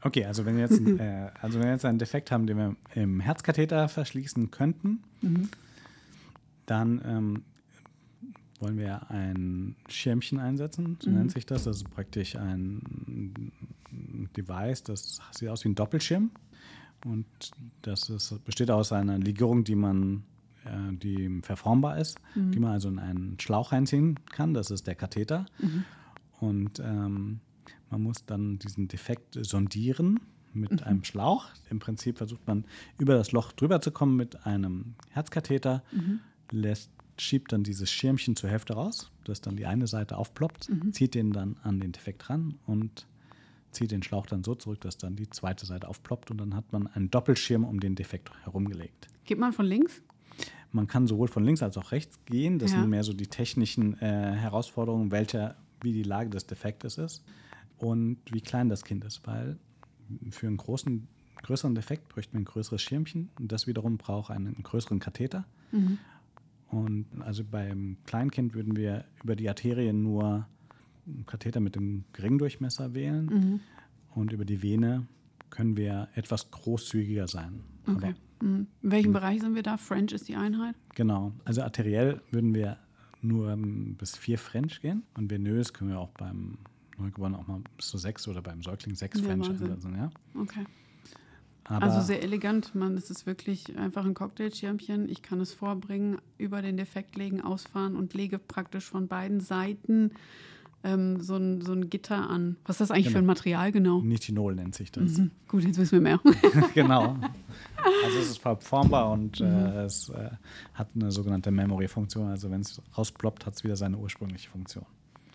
[0.00, 2.76] Okay, also wenn wir jetzt, äh, also wenn wir jetzt einen Defekt haben, den wir
[2.94, 5.48] im Herzkatheter verschließen könnten, mhm
[6.66, 7.42] dann ähm,
[8.60, 11.16] wollen wir ein Schirmchen einsetzen, so mhm.
[11.16, 11.64] nennt sich das.
[11.64, 13.52] Das ist praktisch ein
[14.36, 16.30] Device, das sieht aus wie ein Doppelschirm.
[17.04, 17.26] Und
[17.82, 20.24] das ist, besteht aus einer Legierung, die man
[20.64, 22.52] äh, die verformbar ist, mhm.
[22.52, 24.54] die man also in einen Schlauch reinziehen kann.
[24.54, 25.46] Das ist der Katheter.
[25.58, 25.84] Mhm.
[26.40, 27.40] Und ähm,
[27.90, 30.20] man muss dann diesen Defekt sondieren
[30.52, 30.78] mit mhm.
[30.86, 31.46] einem Schlauch.
[31.70, 32.64] Im Prinzip versucht man
[32.98, 36.20] über das Loch drüber zu kommen mit einem Herzkatheter, mhm.
[36.54, 40.92] Lässt, schiebt dann dieses Schirmchen zur Hälfte raus, dass dann die eine Seite aufploppt, mhm.
[40.92, 43.06] zieht den dann an den Defekt ran und
[43.70, 46.72] zieht den Schlauch dann so zurück, dass dann die zweite Seite aufploppt und dann hat
[46.72, 49.08] man einen Doppelschirm um den Defekt herumgelegt.
[49.24, 50.02] Geht man von links?
[50.72, 52.58] Man kann sowohl von links als auch rechts gehen.
[52.58, 52.80] Das ja.
[52.80, 57.22] sind mehr so die technischen äh, Herausforderungen, welcher, wie die Lage des Defektes ist
[57.78, 59.58] und wie klein das Kind ist, weil
[60.30, 61.06] für einen großen,
[61.42, 65.44] größeren Defekt bräuchte man ein größeres Schirmchen und das wiederum braucht einen größeren Katheter.
[65.70, 65.98] Mhm.
[66.74, 70.48] Und also beim Kleinkind würden wir über die Arterien nur
[71.06, 73.60] einen Katheter mit einem geringen Durchmesser wählen mhm.
[74.14, 75.06] und über die Vene
[75.50, 77.60] können wir etwas großzügiger sein.
[77.86, 78.14] Okay.
[78.42, 78.66] Mhm.
[78.82, 79.76] In welchem Bereich sind wir da?
[79.76, 80.74] French ist die Einheit?
[80.96, 81.32] Genau.
[81.44, 82.78] Also arteriell würden wir
[83.22, 83.56] nur
[83.96, 86.58] bis vier French gehen und venös können wir auch beim
[86.98, 89.94] Neugeborenen auch mal bis zu sechs oder beim Säugling sechs ja, French einsetzen.
[89.94, 90.10] Ja?
[90.40, 90.64] Okay.
[91.64, 92.96] Aber also sehr elegant, man.
[92.96, 95.08] Es ist wirklich einfach ein Cocktailschirmchen.
[95.08, 100.12] Ich kann es vorbringen, über den Defekt legen, ausfahren und lege praktisch von beiden Seiten
[100.84, 102.56] ähm, so, ein, so ein Gitter an.
[102.66, 103.14] Was ist das eigentlich genau.
[103.14, 104.02] für ein Material genau?
[104.02, 105.16] Nithinol nennt sich das.
[105.16, 105.30] Mhm.
[105.48, 106.20] Gut, jetzt wissen wir mehr.
[106.74, 107.16] genau.
[108.04, 109.78] Also es ist verformbar und äh, mhm.
[109.78, 110.30] es äh,
[110.74, 112.28] hat eine sogenannte Memory-Funktion.
[112.28, 114.84] Also wenn es rausploppt, hat es wieder seine ursprüngliche Funktion.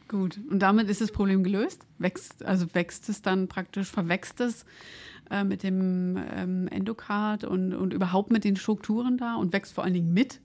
[0.08, 0.40] Gut.
[0.50, 1.86] Und damit ist das Problem gelöst?
[1.98, 4.66] Wächst, also wächst es dann praktisch, verwächst es
[5.30, 9.84] äh, mit dem ähm, Endokard und, und überhaupt mit den Strukturen da und wächst vor
[9.84, 10.40] allen Dingen mit?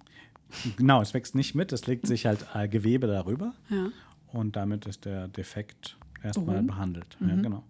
[0.76, 3.54] Genau, es wächst nicht mit, es legt sich halt äh, Gewebe darüber.
[3.70, 3.88] Ja
[4.34, 6.66] und damit ist der Defekt erstmal mhm.
[6.66, 7.16] behandelt.
[7.20, 7.28] Mhm.
[7.28, 7.64] Ja, genau.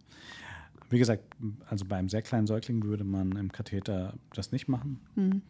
[0.90, 1.24] Wie gesagt,
[1.68, 5.00] also beim sehr kleinen Säugling würde man im Katheter das nicht machen.
[5.14, 5.42] Mhm.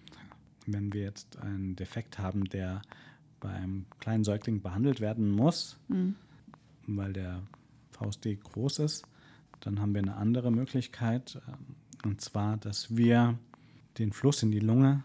[0.67, 2.83] Wenn wir jetzt einen Defekt haben, der
[3.41, 6.17] beim kleinen Säugling behandelt werden muss, mhm.
[6.87, 7.43] weil der
[7.91, 9.07] VSD groß ist,
[9.65, 11.41] dann haben wir eine andere Möglichkeit.
[11.47, 13.39] Äh, und zwar, dass wir
[13.99, 15.03] den Fluss in die Lunge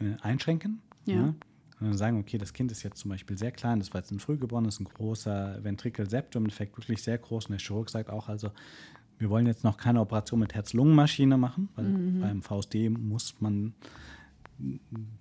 [0.00, 0.80] äh, einschränken.
[1.06, 1.14] Ja.
[1.14, 1.34] ja
[1.80, 4.10] und dann sagen, okay, das Kind ist jetzt zum Beispiel sehr klein, das war jetzt
[4.10, 7.46] ein Frühgeborenes, ein großer Ventrikel-Septum-Defekt, wirklich sehr groß.
[7.46, 8.52] Und der Chirurg sagt auch, also
[9.18, 12.20] wir wollen jetzt noch keine Operation mit Herz-Lungen-Maschine machen, weil mhm.
[12.20, 13.74] beim VSD muss man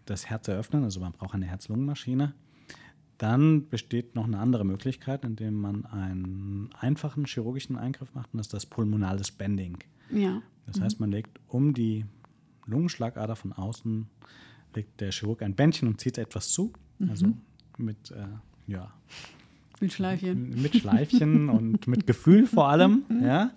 [0.05, 2.33] das Herz eröffnen, also man braucht eine Herz-Lungen-Maschine.
[3.23, 8.47] Dann besteht noch eine andere Möglichkeit, indem man einen einfachen chirurgischen Eingriff macht, und das
[8.47, 9.77] ist das pulmonales Bending.
[10.11, 10.41] Ja.
[10.65, 10.83] Das mhm.
[10.83, 12.03] heißt, man legt um die
[12.65, 14.07] Lungenschlagader von außen
[14.75, 16.73] legt der Chirurg ein Bändchen und zieht etwas zu.
[16.99, 17.09] Mhm.
[17.09, 17.27] Also
[17.77, 18.25] mit, äh,
[18.67, 18.93] ja.
[19.79, 20.61] Mit Schleifchen.
[20.61, 23.05] Mit Schleifchen und mit Gefühl vor allem.
[23.09, 23.23] Mhm.
[23.23, 23.51] Ja.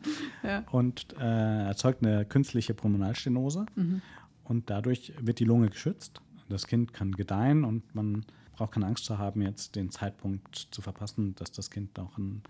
[0.45, 0.65] ja.
[0.71, 3.67] Und äh, erzeugt eine künstliche Pulmonalstenose.
[3.75, 4.01] Mhm.
[4.45, 6.21] Und dadurch wird die Lunge geschützt.
[6.49, 8.25] Das Kind kann gedeihen und man
[8.57, 12.43] braucht keine Angst zu haben, jetzt den Zeitpunkt zu verpassen, dass das Kind auch einen,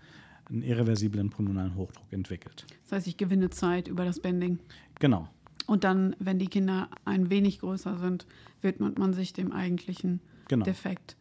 [0.49, 2.65] einen irreversiblen pulmonalen Hochdruck entwickelt.
[2.83, 4.59] Das heißt, ich gewinne Zeit über das Bending.
[4.99, 5.27] Genau.
[5.67, 8.25] Und dann, wenn die Kinder ein wenig größer sind,
[8.61, 10.65] widmet man sich dem eigentlichen genau.
[10.65, 11.17] Defekt.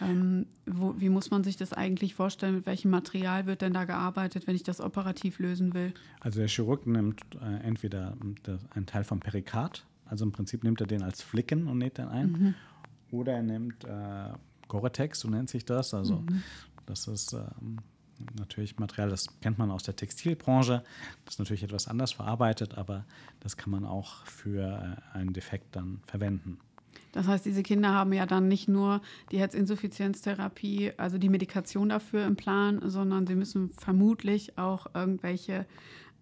[0.00, 2.56] Ähm, wo, wie muss man sich das eigentlich vorstellen?
[2.56, 5.92] Mit welchem Material wird denn da gearbeitet, wenn ich das operativ lösen will?
[6.20, 8.16] Also der Chirurg nimmt äh, entweder
[8.70, 12.08] einen Teil vom Perikard, also im Prinzip nimmt er den als Flicken und näht den
[12.08, 12.54] ein, mhm.
[13.12, 14.30] Oder er nimmt äh,
[14.68, 15.94] Gore-Tex, so nennt sich das.
[15.94, 16.42] Also mhm.
[16.86, 17.78] das ist ähm,
[18.38, 20.82] natürlich Material, das kennt man aus der Textilbranche.
[21.24, 23.04] Das ist natürlich etwas anders verarbeitet, aber
[23.40, 26.58] das kann man auch für äh, einen Defekt dann verwenden.
[27.12, 32.26] Das heißt, diese Kinder haben ja dann nicht nur die Herzinsuffizienztherapie, also die Medikation dafür
[32.26, 35.66] im Plan, sondern sie müssen vermutlich auch irgendwelche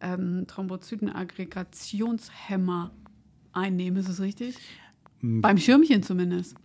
[0.01, 2.91] ähm, Thrombozytenaggregationshemmer
[3.53, 4.01] einnehmen.
[4.01, 4.57] Ist das richtig?
[5.23, 6.57] Beim Schirmchen zumindest.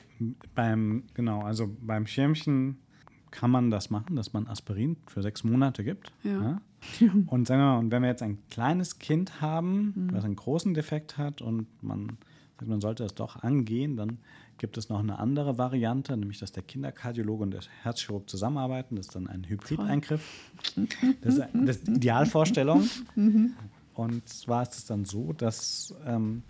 [0.54, 2.78] Beim, genau, also beim Schirmchen
[3.32, 6.12] kann man das machen, dass man Aspirin für sechs Monate gibt.
[6.24, 6.32] Ja.
[6.42, 6.62] ja.
[7.28, 10.14] Und sagen wir mal, und wenn wir jetzt ein kleines Kind haben, mhm.
[10.14, 12.18] das einen großen Defekt hat und man
[12.58, 14.20] sagt, man sollte es doch angehen, dann
[14.58, 18.96] gibt es noch eine andere Variante, nämlich dass der Kinderkardiologe und der Herzchirurg zusammenarbeiten.
[18.96, 20.52] Das ist dann ein Hybrideingriff.
[21.22, 22.88] Das ist, das ist die Idealvorstellung.
[23.16, 23.54] Mhm.
[23.94, 26.44] Und zwar ist es dann so, dass ähm,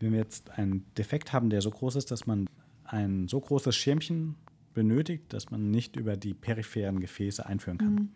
[0.00, 2.48] wenn wir jetzt einen Defekt haben, der so groß ist, dass man
[2.84, 4.36] ein so großes Schirmchen
[4.74, 7.94] benötigt, dass man nicht über die peripheren Gefäße einführen kann.
[7.94, 8.08] Mhm.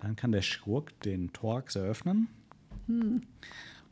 [0.00, 2.28] Dann kann der Chirurg den Thorax eröffnen
[2.86, 3.22] mhm.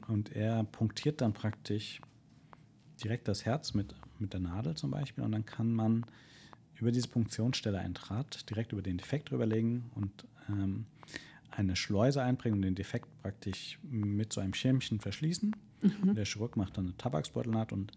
[0.08, 2.00] und er punktiert dann praktisch
[3.02, 6.04] direkt das Herz mit, mit der Nadel zum Beispiel und dann kann man
[6.80, 10.86] über diese Punktionsstelle ein Draht direkt über den Defekt drüberlegen und ähm,
[11.50, 15.54] eine Schleuse einbringen und den Defekt praktisch mit so einem Schirmchen verschließen.
[15.82, 16.14] Mhm.
[16.14, 17.92] Der Chirurg macht dann eine Tabaksbeutelnaht und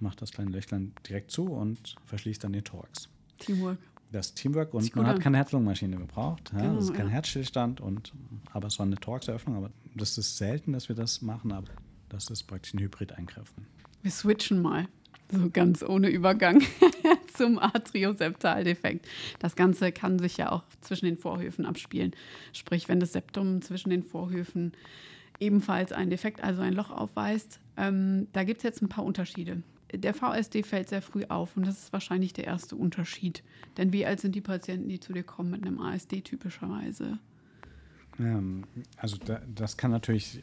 [0.00, 3.08] macht das kleine Löchlein direkt zu und verschließt dann den Thorax.
[3.38, 3.78] Teamwork.
[4.12, 6.52] Das Teamwork und man hat keine Herz-Lungen-Maschine gebraucht.
[6.52, 7.12] Ja, Genau, das ist kein ja.
[7.12, 8.12] Herzstillstand, und,
[8.52, 9.56] aber es war eine Thoraxeröffnung.
[9.56, 11.68] Aber das ist selten, dass wir das machen, aber
[12.10, 13.52] das ist praktisch ein Hybrideingriff.
[14.02, 14.86] Wir switchen mal.
[15.32, 16.62] So ganz ohne Übergang
[17.34, 19.06] zum Atrioseptaldefekt.
[19.38, 22.12] Das Ganze kann sich ja auch zwischen den Vorhöfen abspielen.
[22.52, 24.72] Sprich, wenn das Septum zwischen den Vorhöfen
[25.44, 27.60] ebenfalls einen Defekt, also ein Loch aufweist.
[27.76, 29.62] Ähm, da gibt es jetzt ein paar Unterschiede.
[29.92, 33.44] Der VSD fällt sehr früh auf und das ist wahrscheinlich der erste Unterschied.
[33.76, 37.18] Denn wie alt sind die Patienten, die zu dir kommen mit einem ASD typischerweise?
[38.18, 38.64] Ähm,
[38.96, 40.42] also da, das kann natürlich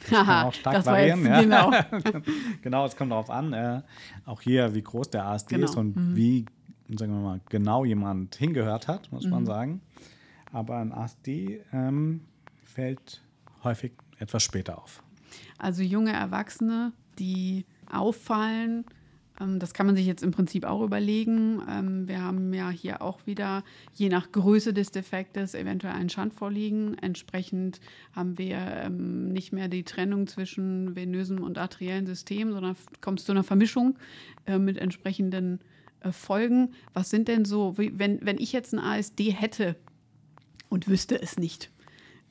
[0.00, 1.24] das kann auch stark variieren.
[1.24, 1.82] jetzt- ja.
[1.90, 2.20] genau.
[2.62, 3.82] genau, es kommt darauf an, äh,
[4.26, 5.64] auch hier, wie groß der ASD Genau.
[5.64, 6.44] ist und wie,
[6.88, 9.30] sagen wir mal, genau jemand hingehört hat, muss Mhm.
[9.30, 9.80] man sagen.
[10.52, 12.20] Aber ein ASD ähm,
[12.62, 13.22] fällt
[13.64, 15.02] häufig etwas später auf.
[15.58, 18.84] Also junge Erwachsene, die auffallen,
[19.40, 21.62] ähm, das kann man sich jetzt im Prinzip auch überlegen.
[21.68, 26.34] Ähm, wir haben ja hier auch wieder, je nach Größe des Defektes, eventuell einen Schand
[26.34, 26.96] vorliegen.
[26.98, 27.80] Entsprechend
[28.12, 33.26] haben wir ähm, nicht mehr die Trennung zwischen venösem und arteriellen System, sondern kommt es
[33.26, 33.98] zu einer Vermischung
[34.46, 35.60] äh, mit entsprechenden
[36.00, 36.72] äh, Folgen.
[36.92, 39.76] Was sind denn so, wenn, wenn ich jetzt ein ASD hätte
[40.68, 41.70] und wüsste es nicht,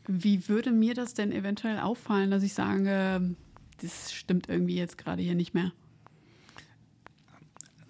[0.08, 3.36] wie würde mir das denn eventuell auffallen, dass ich sage,
[3.82, 5.72] das stimmt irgendwie jetzt gerade hier nicht mehr?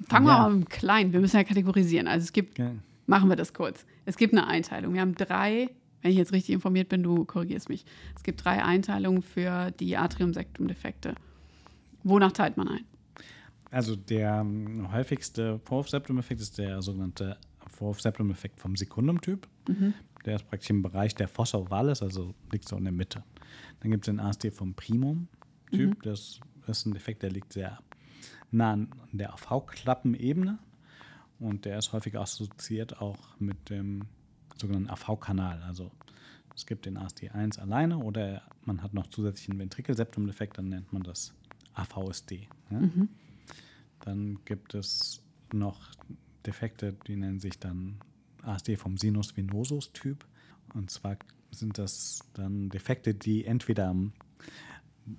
[0.10, 0.40] Fangen wir Ja.
[0.40, 1.12] mal mit klein.
[1.14, 2.08] Wir müssen ja kategorisieren.
[2.08, 2.72] Also es gibt, Ja.
[3.08, 3.86] machen wir das kurz.
[4.06, 4.94] Es gibt eine Einteilung.
[4.94, 5.70] Wir haben drei,
[6.02, 7.86] wenn ich jetzt richtig informiert bin, du korrigierst mich.
[8.16, 11.16] Es gibt drei Einteilungen für die Atrium-Sektum-Defekte.
[12.04, 12.86] Wonach teilt man ein?
[13.70, 19.46] Also der ähm, häufigste Vorhof-Septum-Effekt ist der sogenannte Vorhof-Septum-Effekt vom Sekundum-Typ.
[20.28, 23.24] Der ist praktisch im Bereich der Fossa ovalis, also liegt so in der Mitte.
[23.80, 26.04] Dann gibt es den ASD vom Primum-Typ.
[26.04, 27.80] Das ist ein Defekt, der liegt sehr
[28.52, 30.60] nah an der AV-Klappenebene
[31.40, 34.02] und der ist häufig assoziiert auch mit dem
[34.58, 35.64] sogenannten AV-Kanal.
[35.64, 35.92] Also
[36.54, 41.04] es gibt den ASD1 alleine oder man hat noch zusätzlich einen Ventrikelseptum-Defekt, dann nennt man
[41.04, 41.34] das
[41.74, 42.50] AVSD.
[42.70, 42.82] Ja?
[44.02, 45.90] Dann gibt es noch
[46.46, 48.02] Defekte, die nennen sich dann
[48.48, 50.26] ASD vom Sinus venosus Typ.
[50.74, 51.18] Und zwar
[51.52, 53.96] sind das dann Defekte, die entweder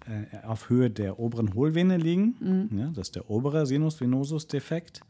[0.07, 2.37] äh, auf Höhe der oberen Hohlvene liegen.
[2.79, 5.01] Ja, das ist der obere Sinus venosus Defekt,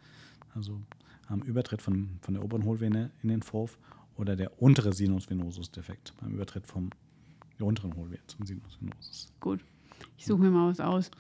[0.55, 0.81] also
[1.27, 3.79] am Übertritt von, von der oberen Hohlvene in den Vorhof.
[4.17, 6.91] Oder der untere Sinus venosus Defekt, beim Übertritt vom
[7.59, 9.33] der unteren Hohlvene zum Sinus venosus.
[9.41, 9.61] Gut.
[10.17, 11.11] Ich suche mir mal was aus.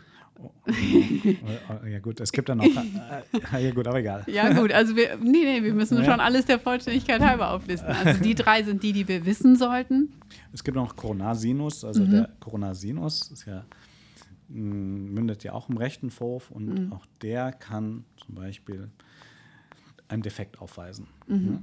[1.89, 2.67] Ja gut, es gibt dann auch,
[3.61, 4.25] ja gut, aber egal.
[4.29, 6.05] Ja, gut, also wir, nee, nee, wir müssen Ja.
[6.05, 7.91] schon alles der Vollständigkeit halber auflisten.
[7.91, 10.13] Also die drei sind die, die wir wissen sollten.
[10.53, 12.11] Es gibt noch Coronarsinus, also Mhm.
[12.11, 13.65] der Coronarsinus ist ja,
[14.49, 16.93] mh, mündet ja auch im rechten Vorhof und Mhm.
[16.93, 18.91] auch der kann zum Beispiel
[20.09, 21.07] einen Defekt aufweisen.
[21.27, 21.47] Mhm.
[21.53, 21.63] Ja?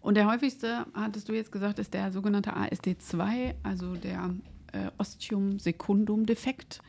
[0.00, 4.34] Und der häufigste, hattest du jetzt gesagt, ist der sogenannte ASD2, also der
[4.76, 6.80] äh, Ostium Secundum Defekt.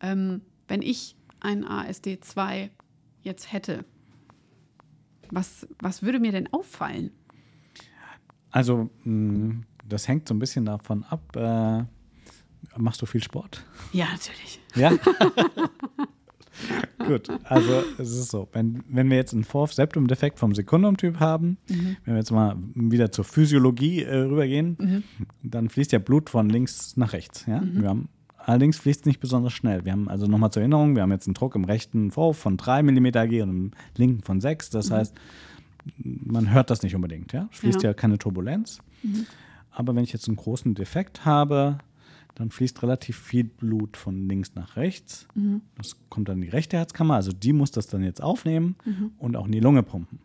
[0.00, 2.70] Ähm, wenn ich einen ASD2
[3.22, 3.84] jetzt hätte,
[5.30, 7.10] was, was würde mir denn auffallen?
[8.50, 11.84] Also mh, das hängt so ein bisschen davon ab, äh,
[12.76, 13.64] machst du viel Sport?
[13.92, 14.60] Ja, natürlich.
[14.74, 14.92] Ja?
[17.06, 21.96] Gut, also es ist so, wenn, wenn wir jetzt einen Vorhof-Septum-Defekt vom Sekundum-Typ haben, Mhm.
[22.04, 25.04] wenn wir jetzt mal wieder zur Physiologie äh, rübergehen,
[25.42, 27.44] dann fließt ja Blut von links nach rechts.
[27.46, 27.60] Ja?
[27.60, 27.82] Mhm.
[27.82, 29.84] Wir haben, allerdings fließt es nicht besonders schnell.
[29.84, 32.56] Wir haben also nochmal zur Erinnerung, wir haben jetzt einen Druck im rechten Vorhof von
[32.56, 34.70] 3 mm G und im linken von 6.
[34.70, 35.14] Das heißt,
[36.02, 37.32] man hört das nicht unbedingt.
[37.32, 37.48] Ja?
[37.52, 37.84] Es fließt Mhm.
[37.84, 37.90] Ja.
[37.90, 38.80] ja keine Turbulenz.
[39.70, 41.78] Aber wenn ich jetzt einen großen Defekt habe,
[42.36, 45.26] dann fließt relativ viel Blut von links nach rechts.
[45.76, 48.76] Das kommt dann in die rechte Herzkammer, also die muss das dann jetzt aufnehmen
[49.18, 50.20] und auch in die Lunge pumpen.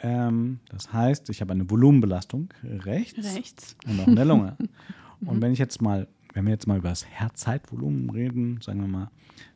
[0.00, 3.76] Ähm, das heißt, ich habe eine Volumenbelastung rechts, Rechts.
[3.86, 4.56] und auch in der Lunge.
[5.26, 8.88] und wenn ich jetzt mal, wenn wir jetzt mal über das Herzzeitvolumen reden, sagen wir
[8.88, 9.10] mal,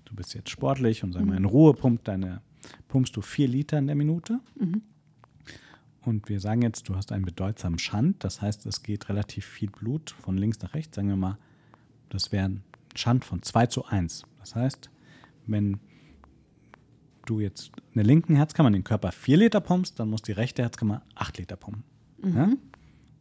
[0.07, 2.41] du bist jetzt sportlich und sagen wir in Ruhe pumpt deine,
[2.89, 4.41] pumpst du vier Liter in der Minute.
[6.03, 9.71] Und wir sagen jetzt, du hast einen bedeutsamen Schand, das heißt, es geht relativ viel
[9.71, 10.97] Blut von links nach rechts.
[10.97, 11.39] Sagen wir mal,
[12.09, 12.63] das wäre ein
[12.95, 14.25] Schand von 2 zu 1.
[14.39, 14.91] Das heißt,
[15.47, 15.79] wenn
[17.27, 20.33] du jetzt in der linken Herzkammer in den Körper 4 Liter pumpst, dann muss die
[20.33, 21.85] rechte Herzkammer 8 Liter pumpen.
[22.23, 22.51] Ja?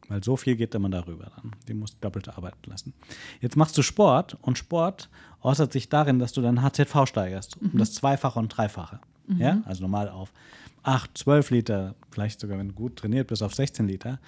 [0.08, 1.56] Weil so viel geht immer darüber dann.
[1.68, 2.94] Die muss doppelt arbeiten lassen.
[3.42, 5.10] Jetzt machst du Sport und Sport
[5.42, 7.58] äußert sich darin, dass du dein HZV steigerst.
[7.62, 9.00] Um das Zweifache und Dreifache.
[9.28, 9.62] Ja?
[9.66, 10.34] Also normal auf
[10.84, 14.20] 8, 12 Liter, vielleicht sogar, wenn du gut trainiert bist, auf 16 Liter.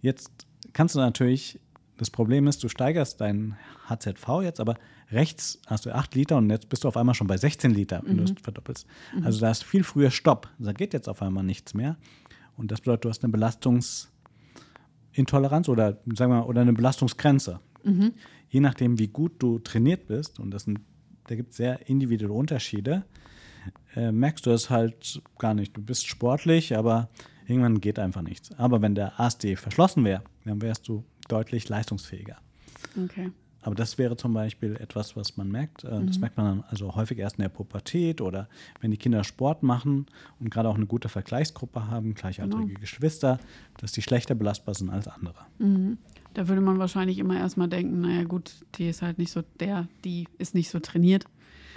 [0.00, 1.60] Jetzt kannst du natürlich,
[1.96, 3.56] das Problem ist, du steigerst dein
[3.88, 4.76] HZV jetzt, aber
[5.10, 8.02] rechts hast du 8 Liter und jetzt bist du auf einmal schon bei 16 Liter,
[8.04, 8.26] wenn mhm.
[8.26, 8.86] du es verdoppelst.
[9.14, 9.24] Mhm.
[9.24, 10.48] Also da ist viel früher Stopp.
[10.58, 11.96] Da geht jetzt auf einmal nichts mehr.
[12.56, 17.60] Und das bedeutet, du hast eine Belastungsintoleranz oder sagen wir mal, oder eine Belastungsgrenze.
[17.84, 18.12] Mhm.
[18.48, 20.80] Je nachdem, wie gut du trainiert bist, und das sind,
[21.26, 23.04] da gibt es sehr individuelle Unterschiede,
[23.96, 25.76] äh, merkst du es halt gar nicht.
[25.76, 27.08] Du bist sportlich, aber
[27.46, 28.52] irgendwann geht einfach nichts.
[28.58, 32.36] Aber wenn der ASD verschlossen wäre, dann wärst du deutlich leistungsfähiger.
[33.04, 33.30] Okay.
[33.62, 35.84] Aber das wäre zum Beispiel etwas, was man merkt.
[35.84, 36.20] Äh, das mhm.
[36.20, 38.48] merkt man dann also häufig erst in der Pubertät oder
[38.80, 40.06] wenn die Kinder Sport machen
[40.40, 42.80] und gerade auch eine gute Vergleichsgruppe haben, gleichaltrige genau.
[42.80, 43.38] Geschwister,
[43.78, 45.46] dass die schlechter belastbar sind als andere.
[45.58, 45.98] Mhm.
[46.34, 49.86] Da würde man wahrscheinlich immer erstmal denken, naja gut, die ist halt nicht so, der,
[50.04, 51.26] die ist nicht so trainiert.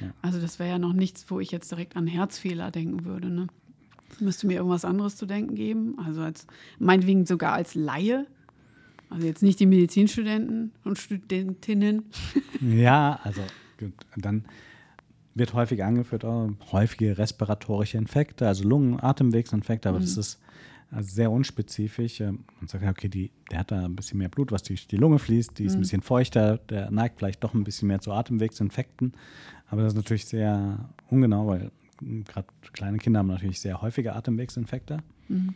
[0.01, 0.07] Ja.
[0.21, 3.29] Also das wäre ja noch nichts, wo ich jetzt direkt an Herzfehler denken würde.
[3.29, 3.47] Ne?
[4.19, 5.97] Müsste mir irgendwas anderes zu denken geben.
[6.03, 6.47] Also als
[6.79, 8.27] meinetwegen sogar als Laie
[9.09, 12.03] also jetzt nicht die Medizinstudenten und Studentinnen.
[12.61, 13.41] Ja, also
[14.15, 14.45] dann
[15.35, 20.03] wird häufig angeführt, oh, häufige respiratorische Infekte, also Lungen-, Atemwegsinfekte, aber mhm.
[20.03, 20.39] das ist
[20.95, 22.21] also sehr unspezifisch.
[22.21, 25.19] Man sagt, okay, die, der hat da ein bisschen mehr Blut, was durch die Lunge
[25.19, 25.79] fließt, die ist mhm.
[25.79, 29.13] ein bisschen feuchter, der neigt vielleicht doch ein bisschen mehr zu Atemwegsinfekten.
[29.67, 34.99] Aber das ist natürlich sehr ungenau, weil gerade kleine Kinder haben natürlich sehr häufige Atemwegsinfekte.
[35.27, 35.53] Mhm.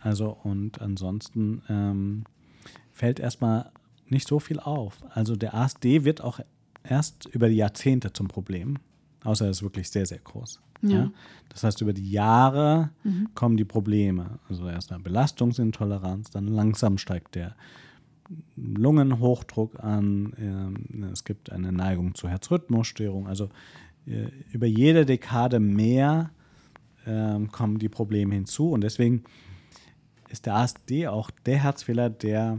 [0.00, 2.24] Also und ansonsten ähm,
[2.92, 3.70] fällt erstmal
[4.08, 4.98] nicht so viel auf.
[5.10, 6.40] Also der ASD wird auch
[6.82, 8.78] erst über die Jahrzehnte zum Problem,
[9.24, 10.60] außer er ist wirklich sehr, sehr groß.
[10.82, 10.90] Ja.
[10.90, 11.10] ja.
[11.48, 13.28] Das heißt, über die Jahre mhm.
[13.34, 14.38] kommen die Probleme.
[14.48, 17.54] Also erst eine Belastungsintoleranz, dann langsam steigt der
[18.56, 23.28] Lungenhochdruck an, ähm, es gibt eine Neigung zur Herzrhythmusstörung.
[23.28, 23.50] Also
[24.06, 26.30] äh, über jede Dekade mehr
[27.06, 29.24] ähm, kommen die Probleme hinzu und deswegen
[30.28, 32.58] ist der ASD auch der Herzfehler, der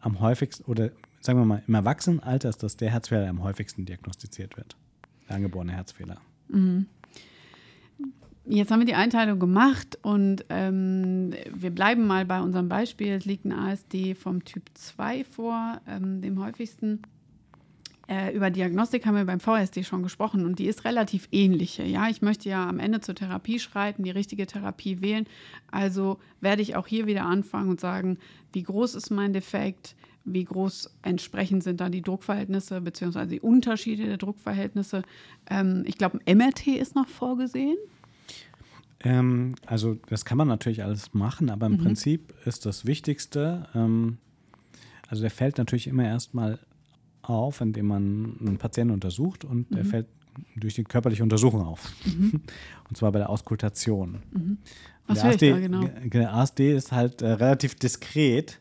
[0.00, 3.86] am häufigsten, oder sagen wir mal, im Erwachsenenalter ist das der Herzfehler, der am häufigsten
[3.86, 4.76] diagnostiziert wird.
[5.30, 6.18] Angeborene Herzfehler.
[6.48, 6.86] Mhm.
[8.46, 13.12] Jetzt haben wir die Einteilung gemacht und ähm, wir bleiben mal bei unserem Beispiel.
[13.12, 17.02] Es liegt ein ASD vom Typ 2 vor, ähm, dem häufigsten.
[18.10, 21.84] Äh, über Diagnostik haben wir beim VSD schon gesprochen und die ist relativ ähnliche.
[21.84, 25.26] Ja, ich möchte ja am Ende zur Therapie schreiten, die richtige Therapie wählen.
[25.70, 28.18] Also werde ich auch hier wieder anfangen und sagen,
[28.52, 29.94] wie groß ist mein Defekt,
[30.24, 35.02] wie groß entsprechend sind da die Druckverhältnisse beziehungsweise die Unterschiede der Druckverhältnisse.
[35.48, 37.76] Ähm, ich glaube, ein MRT ist noch vorgesehen.
[39.04, 41.84] Ähm, also das kann man natürlich alles machen, aber im mhm.
[41.84, 44.18] Prinzip ist das Wichtigste, ähm,
[45.06, 46.58] also der fällt natürlich immer erstmal
[47.22, 49.76] auf, indem man einen Patienten untersucht und mhm.
[49.76, 50.06] er fällt
[50.56, 51.92] durch die körperliche Untersuchung auf.
[52.04, 52.40] Mhm.
[52.88, 54.18] Und zwar bei der Auskultation.
[54.32, 54.58] Mhm.
[55.06, 55.84] Was der, ASD, da genau?
[56.04, 58.60] der ASD ist halt äh, relativ diskret.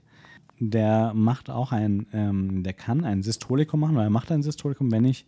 [0.60, 4.92] Der macht auch ein, ähm, der kann ein Systolikum machen, oder er macht ein Systolikum,
[4.92, 5.26] wenn ich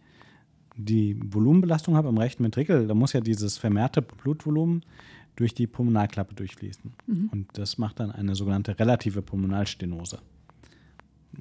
[0.75, 2.87] die Volumenbelastung habe im rechten Ventrikel.
[2.87, 4.83] Da muss ja dieses vermehrte Blutvolumen
[5.35, 6.93] durch die Pulmonalklappe durchfließen.
[7.07, 7.29] Mhm.
[7.31, 10.19] Und das macht dann eine sogenannte relative Pulmonalstenose.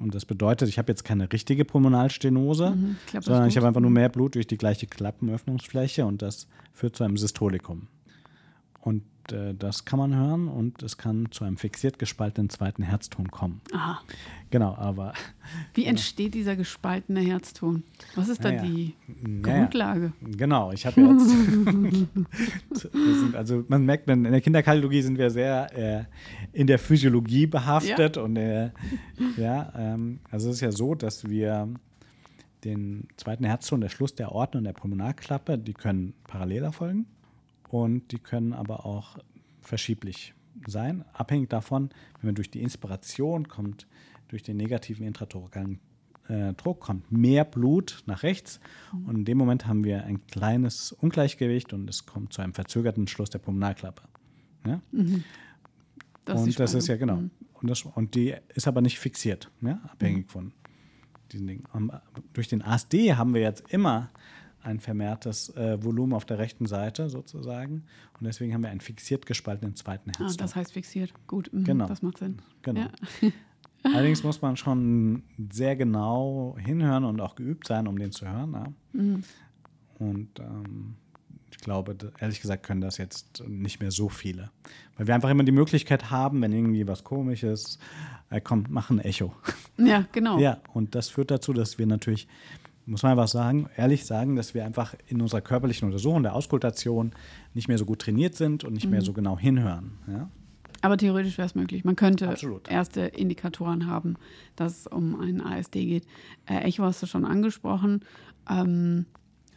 [0.01, 3.91] Und das bedeutet, ich habe jetzt keine richtige Pulmonalstenose, mhm, sondern ich habe einfach nur
[3.91, 3.95] mhm.
[3.95, 7.87] mehr Blut durch die gleiche Klappenöffnungsfläche und das führt zu einem Systolikum.
[8.81, 13.29] Und äh, das kann man hören und es kann zu einem fixiert gespaltenen zweiten Herzton
[13.29, 13.61] kommen.
[13.73, 14.01] Aha.
[14.49, 15.13] Genau, aber.
[15.75, 17.83] Wie entsteht dieser gespaltene Herzton?
[18.15, 18.95] Was ist da die
[19.41, 20.13] Grundlage?
[20.21, 21.29] Genau, ich habe jetzt.
[22.91, 26.03] sind, also, man merkt, in der Kinderkardiologie sind wir sehr äh,
[26.53, 28.21] in der Physiologie behaftet ja.
[28.23, 28.71] und äh,
[29.37, 31.69] ja, ähm, also es ist ja so, dass wir
[32.63, 37.05] den zweiten Herzton, der Schluss der Aorten und der Pulmonalklappe, die können parallel erfolgen
[37.71, 39.17] und die können aber auch
[39.61, 40.33] verschieblich
[40.67, 43.87] sein, abhängig davon, wenn man durch die Inspiration kommt,
[44.27, 45.79] durch den negativen intratorikalen
[46.27, 48.59] äh, Druck kommt mehr Blut nach rechts
[48.93, 49.05] mhm.
[49.05, 53.07] und in dem Moment haben wir ein kleines Ungleichgewicht und es kommt zu einem verzögerten
[53.07, 54.03] Schluss der Pulmonalklappe.
[54.65, 54.81] Ja?
[54.91, 55.23] Mhm.
[56.25, 57.17] Das und das ist ja genau.
[57.17, 57.31] Mhm.
[57.53, 59.79] Und, das, und die ist aber nicht fixiert, ja?
[59.91, 60.29] abhängig mhm.
[60.29, 60.53] von
[61.31, 61.63] diesen Dingen.
[61.73, 61.91] Und
[62.33, 64.09] durch den ASD haben wir jetzt immer
[64.63, 67.83] ein vermehrtes äh, Volumen auf der rechten Seite sozusagen.
[68.19, 70.27] Und deswegen haben wir einen fixiert gespaltenen zweiten Herzton.
[70.27, 71.13] Ah, das heißt fixiert.
[71.27, 71.87] Gut, mhm, genau.
[71.87, 72.39] das macht Sinn.
[72.61, 72.81] Genau.
[72.81, 72.89] Ja.
[73.83, 78.53] Allerdings muss man schon sehr genau hinhören und auch geübt sein, um den zu hören.
[78.53, 78.73] Ja?
[78.93, 79.23] Mhm.
[79.97, 80.95] Und ähm,
[81.51, 84.51] ich glaube, ehrlich gesagt, können das jetzt nicht mehr so viele.
[84.97, 87.79] Weil wir einfach immer die Möglichkeit haben, wenn irgendwie was komisches
[88.29, 89.33] äh, kommt, machen ein Echo.
[89.77, 90.39] Ja, genau.
[90.39, 92.27] Ja, und das führt dazu, dass wir natürlich
[92.85, 97.11] muss man einfach sagen, ehrlich sagen, dass wir einfach in unserer körperlichen Untersuchung der Auskultation
[97.53, 98.91] nicht mehr so gut trainiert sind und nicht mhm.
[98.91, 99.99] mehr so genau hinhören.
[100.07, 100.29] Ja?
[100.81, 101.83] Aber theoretisch wäre es möglich.
[101.85, 102.69] Man könnte Absolut.
[102.69, 104.15] erste Indikatoren haben,
[104.55, 106.07] dass es um einen ASD geht.
[106.47, 108.03] Äh, Echo hast du schon angesprochen.
[108.49, 109.05] Ähm,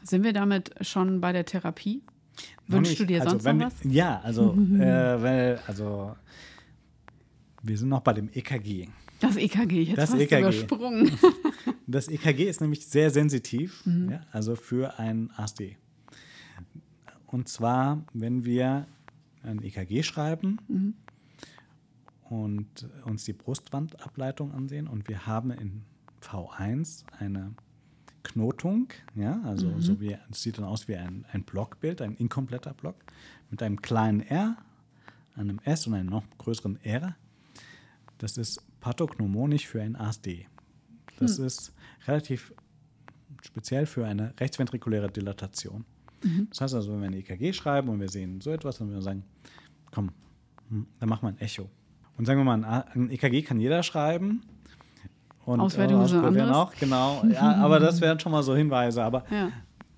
[0.02, 2.02] sind wir damit schon bei der Therapie?
[2.66, 3.74] Wünschst du dir also, sonst wenn noch was?
[3.84, 6.14] Ja, also, äh, weil, also
[7.62, 8.88] wir sind noch bei dem EKG.
[9.26, 10.40] Das EKG, jetzt Das hast EKG.
[10.40, 11.10] übersprungen.
[11.86, 14.10] Das EKG ist nämlich sehr sensitiv, Mhm.
[14.12, 15.76] ja, also für ein ASD.
[17.26, 18.86] Und zwar, wenn wir
[19.42, 20.94] ein EKG schreiben Mhm.
[22.30, 25.82] und uns die Brustwandableitung ansehen und wir haben in
[26.22, 27.54] V1 eine
[28.22, 29.80] Knotung, ja, also Mhm.
[29.82, 32.96] so wie es sieht dann aus wie ein, ein Blockbild, ein inkompletter Block
[33.50, 34.56] mit einem kleinen R,
[35.36, 37.14] einem S und einem noch größeren R.
[38.18, 40.46] Das ist pathognomonisch für ein ASD.
[41.18, 41.72] Das ist
[42.06, 42.52] relativ
[43.42, 45.86] speziell für eine rechtsventrikuläre Dilatation.
[46.50, 48.98] Das heißt also, wenn wir ein EKG schreiben und wir sehen so etwas, dann würden
[48.98, 49.24] wir sagen,
[49.90, 50.10] komm,
[50.68, 51.70] hm, dann machen wir ein Echo.
[52.18, 54.42] Und sagen wir mal, ein ein EKG kann jeder schreiben.
[55.46, 56.50] Und Auswertung äh, ist anderes.
[56.50, 57.24] auch, genau.
[57.30, 59.02] Ja, aber das wären schon mal so Hinweise.
[59.02, 59.50] Aber Ja.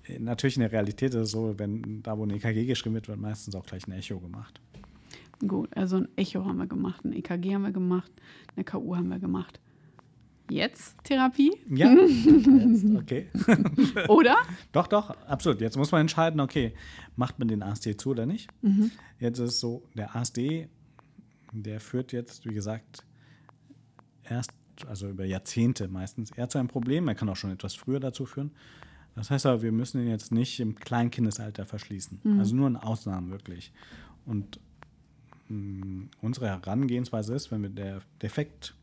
[0.05, 3.07] äh, natürlich in der Realität ist es so, wenn da, wo ein EKG geschrieben wird,
[3.09, 4.61] wird meistens auch gleich ein Echo gemacht.
[5.45, 8.11] Gut, also ein Echo haben wir gemacht, ein EKG haben wir gemacht,
[8.55, 9.59] eine KU haben wir gemacht.
[10.49, 11.51] Jetzt Therapie?
[11.69, 13.27] Ja, jetzt, okay.
[14.07, 14.37] Oder?
[14.71, 15.59] Doch, doch, absolut.
[15.59, 16.73] Jetzt muss man entscheiden, okay,
[17.15, 18.49] macht man den ASD zu oder nicht?
[18.61, 18.91] Mhm.
[19.19, 20.69] Jetzt ist es so, der ASD,
[21.51, 23.05] der führt jetzt, wie gesagt,
[24.23, 24.51] erst,
[24.87, 27.07] also über Jahrzehnte meistens, eher zu einem Problem.
[27.09, 28.51] Er kann auch schon etwas früher dazu führen.
[29.15, 32.21] Das heißt aber, wir müssen ihn jetzt nicht im Kleinkindesalter verschließen.
[32.23, 32.39] Mhm.
[32.39, 33.73] Also nur in Ausnahmen wirklich.
[34.25, 34.61] Und
[35.49, 38.75] mh, unsere Herangehensweise ist, wenn der Defekt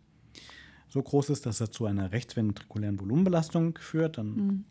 [0.88, 4.64] so groß ist, dass er zu einer rechtsventrikulären Volumenbelastung führt, dann Mhm.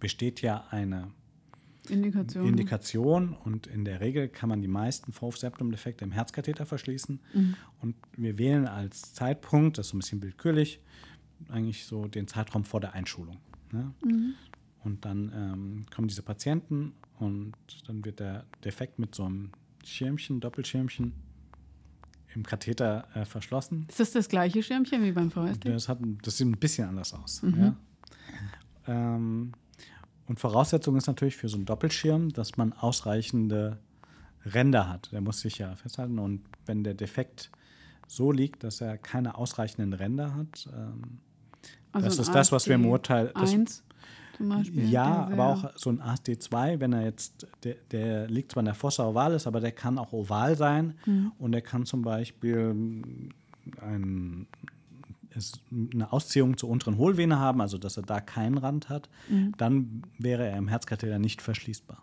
[0.00, 1.08] besteht ja eine
[1.88, 2.46] Indikation.
[2.46, 7.18] Indikation und in der Regel kann man die meisten Vorhof-Septum-Defekte im Herzkatheter verschließen.
[7.80, 10.80] Und wir wählen als Zeitpunkt, das ist so ein bisschen willkürlich,
[11.48, 13.38] eigentlich so den Zeitraum vor der Einschulung.
[13.72, 13.94] Ne?
[14.84, 17.54] Und dann ähm, kommen diese Patienten und
[17.86, 19.50] dann wird der Defekt mit so einem
[19.84, 21.12] Schirmchen, Doppelschirmchen
[22.34, 23.86] im Katheter äh, verschlossen.
[23.88, 25.70] Ist das das gleiche Schirmchen wie beim VSD?
[25.72, 27.42] Das, hat, das sieht ein bisschen anders aus.
[27.42, 27.74] Ja.
[28.86, 29.52] Ähm,
[30.26, 33.78] und Voraussetzung ist natürlich für so einen Doppelschirm, dass man ausreichende
[34.44, 35.10] Ränder hat.
[35.12, 36.18] Der muss sich ja festhalten.
[36.18, 37.50] Und wenn der Defekt
[38.06, 41.18] so liegt, dass er keine ausreichenden Ränder hat, ähm,
[41.92, 43.82] das ein ist das, was wir im Urteil- das- 1
[44.38, 44.88] zum Beispiel.
[44.90, 48.74] ja, aber auch so ein ASD2, wenn er jetzt, der, der liegt zwar in der
[48.74, 51.32] Fossa ovalis, aber der kann auch oval sein Mhm.
[51.38, 53.28] und der kann zum Beispiel mm,
[53.82, 54.46] ein,
[55.92, 59.52] eine Ausziehung zur unteren Hohlvene haben, also dass er da keinen Rand hat, Mhm.
[59.58, 61.98] dann wäre er im Herzkatheter nicht verschließbar.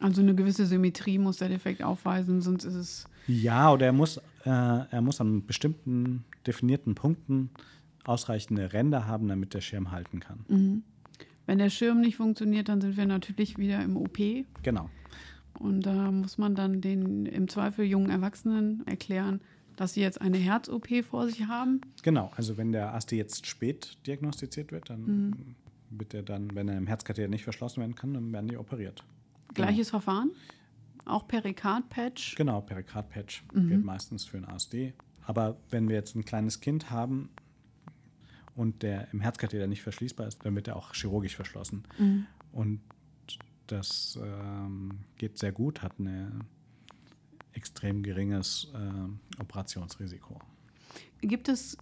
[0.00, 3.04] Also eine gewisse Symmetrie muss der Defekt aufweisen, sonst ist es.
[3.26, 4.20] Ja, oder er muss, äh,
[4.90, 7.50] er muss an bestimmten definierten Punkten
[8.04, 10.44] ausreichende Ränder haben, damit der Schirm halten kann.
[10.48, 10.82] Mhm.
[11.50, 14.18] Wenn der Schirm nicht funktioniert, dann sind wir natürlich wieder im OP.
[14.62, 14.88] Genau.
[15.58, 19.40] Und da muss man dann den im Zweifel jungen Erwachsenen erklären,
[19.74, 21.80] dass sie jetzt eine Herz-OP vor sich haben.
[22.04, 25.34] Genau, also wenn der ASD jetzt spät diagnostiziert wird, dann Mhm.
[25.90, 29.02] wird er dann, wenn er im Herzkatheter nicht verschlossen werden kann, dann werden die operiert.
[29.52, 30.30] Gleiches Verfahren.
[31.04, 32.36] Auch Perikard-Patch.
[32.36, 33.68] Genau, Perikardpatch Mhm.
[33.70, 34.92] gilt meistens für einen ASD.
[35.26, 37.28] Aber wenn wir jetzt ein kleines Kind haben
[38.60, 41.84] und der im Herzkatheter nicht verschließbar ist, dann wird er auch chirurgisch verschlossen.
[41.98, 42.26] Mhm.
[42.52, 42.80] Und
[43.66, 46.44] das ähm, geht sehr gut, hat ein
[47.54, 50.38] extrem geringes ähm, Operationsrisiko.
[51.22, 51.78] Gibt es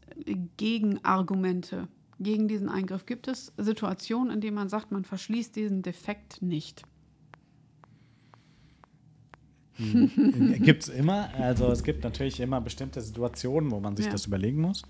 [0.57, 1.89] Gegenargumente
[2.20, 3.07] gegen diesen Eingriff?
[3.07, 6.85] Gibt es Situationen, in denen man sagt, man verschließt diesen Defekt nicht?
[9.79, 11.29] Gibt es immer.
[11.39, 14.12] Also es gibt natürlich immer bestimmte Situationen, wo man sich Ja.
[14.12, 14.83] das überlegen muss.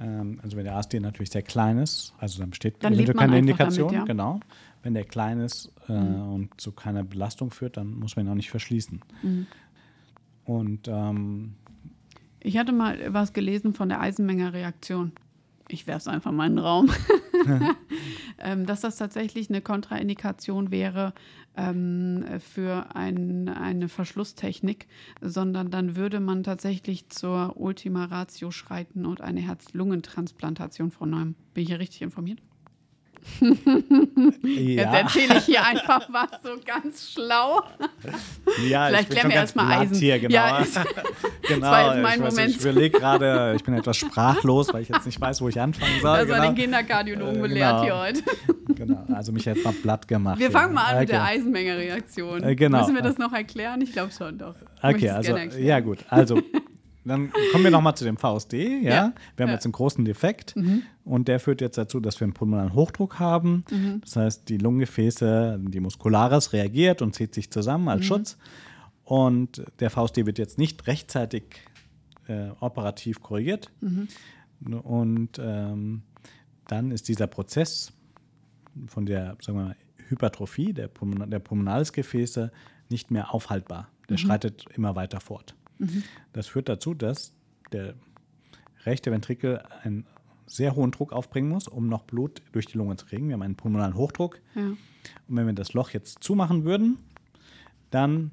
[0.00, 3.88] Ähm, also wenn der ASD natürlich sehr klein ist, also dann besteht Dann keine Indikation.
[3.88, 4.04] damit, ja.
[4.04, 4.40] Genau.
[4.82, 8.34] Wenn der klein ist äh, und zu keiner Belastung führt, dann muss man ihn auch
[8.34, 9.00] nicht verschließen.
[10.44, 11.54] Und ähm,
[12.40, 15.12] Ich hatte mal was gelesen von der Eisenmenger-Reaktion.
[15.68, 16.90] Ich werfe es einfach mal in den Raum.
[18.38, 21.14] ähm, dass das tatsächlich eine Kontraindikation wäre
[21.56, 24.86] ähm, für ein, eine Verschlusstechnik,
[25.20, 31.34] sondern dann würde man tatsächlich zur Ultima Ratio schreiten und eine Herz-Lungentransplantation vornehmen.
[31.54, 32.40] Bin ich hier richtig informiert?
[33.40, 37.62] Jetzt ja, erzähle ich hier einfach was so ganz schlau.
[38.68, 39.96] ja vielleicht klären wir ganz erst mal platt Eisen.
[39.96, 40.34] hier, genau.
[40.34, 40.78] Ja, ist-
[41.48, 41.66] genau.
[41.66, 42.50] war jetzt mein ich weiß, Moment.
[42.50, 45.92] Ich überlege gerade, ich bin etwas sprachlos, weil ich jetzt nicht weiß, wo ich anfangen
[46.00, 46.10] soll.
[46.10, 46.42] War genau.
[46.42, 47.82] den Kinderkardiologen Äh, belehrt genau.
[47.82, 48.22] hier heute.
[48.74, 49.04] genau.
[49.14, 50.38] Also mich jetzt mal platt gemacht.
[50.38, 51.30] Wir fangen mal an mit der Okay.
[51.38, 52.42] Eisenmenger-Reaktion.
[52.42, 52.80] Äh, genau.
[52.80, 53.80] Müssen wir das noch erklären?
[53.80, 54.54] Ich glaube schon, doch.
[54.82, 55.98] Okay, also ja gut.
[56.10, 56.40] Also
[57.04, 58.80] dann kommen wir nochmal zu dem VSD.
[58.82, 58.90] Ja?
[58.90, 59.12] Ja.
[59.36, 59.54] Wir haben Ja.
[59.54, 60.54] jetzt einen großen Defekt
[61.04, 63.64] und der führt jetzt dazu, dass wir einen pulmonalen Hochdruck haben.
[64.02, 68.38] Das heißt, die Lungengefäße, die Muscularis reagiert und zieht sich zusammen als Schutz.
[69.04, 71.42] Und der VSD wird jetzt nicht rechtzeitig
[72.26, 73.70] äh, operativ korrigiert.
[74.82, 76.02] Und ähm,
[76.68, 77.92] dann ist dieser Prozess
[78.86, 79.76] von der sagen wir mal,
[80.08, 82.50] Hypertrophie der, Pulmon der Pulmonalsgefäße
[82.88, 83.88] nicht mehr aufhaltbar.
[84.08, 85.54] Der schreitet immer weiter fort.
[86.32, 87.32] Das führt dazu, dass
[87.72, 87.94] der
[88.84, 90.06] rechte Ventrikel einen
[90.46, 93.28] sehr hohen Druck aufbringen muss, um noch Blut durch die Lunge zu kriegen.
[93.28, 94.40] Wir haben einen pulmonalen Hochdruck.
[94.54, 94.62] Ja.
[94.62, 94.78] Und
[95.28, 96.98] wenn wir das Loch jetzt zumachen würden,
[97.90, 98.30] dann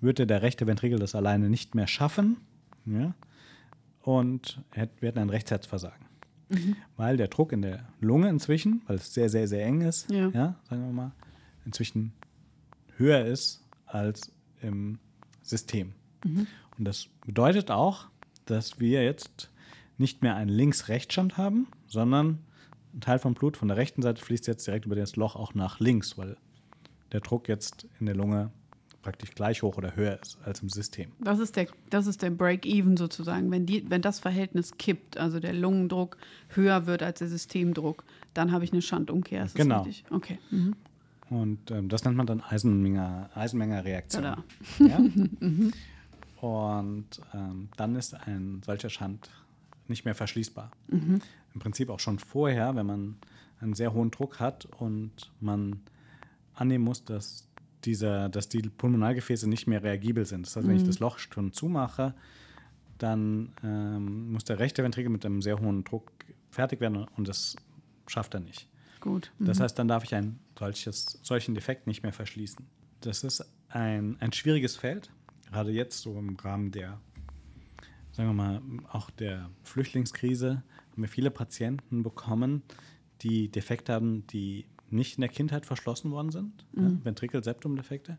[0.00, 2.36] würde der rechte Ventrikel das alleine nicht mehr schaffen.
[2.86, 3.14] Ja?
[4.02, 6.06] Und wir hätten ein Rechtsherzversagen.
[6.96, 10.30] Weil der Druck in der Lunge inzwischen, weil es sehr, sehr, sehr eng ist, Ja.
[10.68, 11.12] sagen wir mal,
[11.64, 12.12] inzwischen
[12.96, 14.98] höher ist als im
[15.42, 15.92] System.
[16.80, 18.06] Und das bedeutet auch,
[18.46, 19.50] dass wir jetzt
[19.98, 22.38] nicht mehr einen Links-Rechts-Stand haben, sondern
[22.94, 25.52] ein Teil vom Blut von der rechten Seite fließt jetzt direkt über das Loch auch
[25.52, 26.38] nach links, weil
[27.12, 28.50] der Druck jetzt in der Lunge
[29.02, 31.12] praktisch gleich hoch oder höher ist als im System.
[31.20, 33.50] Das ist der, das ist der Break-Even sozusagen.
[33.50, 36.16] Wenn, die, wenn das Verhältnis kippt, also der Lungendruck
[36.48, 39.44] höher wird als der Systemdruck, dann habe ich eine Schandumkehr.
[39.44, 39.82] Ist das Genau.
[39.82, 40.04] richtig?
[40.10, 40.38] Okay.
[40.50, 40.76] Mhm.
[41.28, 44.22] Und ähm, das nennt man dann Eisenmenger, Eisenmenger-Reaktion.
[44.22, 44.44] Tada.
[44.78, 44.98] Ja?
[46.40, 49.30] Und ähm, dann ist ein solcher Schand
[49.88, 50.70] nicht mehr verschließbar.
[51.54, 53.16] Im Prinzip auch schon vorher, wenn man
[53.60, 55.80] einen sehr hohen Druck hat und man
[56.54, 57.48] annehmen muss, dass,
[57.84, 60.46] dieser, dass die Pulmonalgefäße nicht mehr reagibel sind.
[60.46, 62.14] Das heißt, wenn ich das Loch schon zumache,
[62.98, 66.10] dann ähm, muss der rechte Ventrikel mit einem sehr hohen Druck
[66.50, 67.56] fertig werden und das
[68.06, 68.68] schafft er nicht.
[69.00, 69.32] Gut.
[69.38, 72.66] Das heißt, dann darf ich einen solches, solchen Defekt nicht mehr verschließen.
[73.00, 75.10] Das ist ein, ein schwieriges Feld,
[75.50, 77.00] gerade jetzt so im Rahmen der,
[78.12, 82.62] sagen wir mal, auch der Flüchtlingskrise haben wir viele Patienten bekommen,
[83.22, 88.18] die Defekte haben, die nicht in der Kindheit verschlossen worden sind, ja, Ventrikel-Septum-Defekte.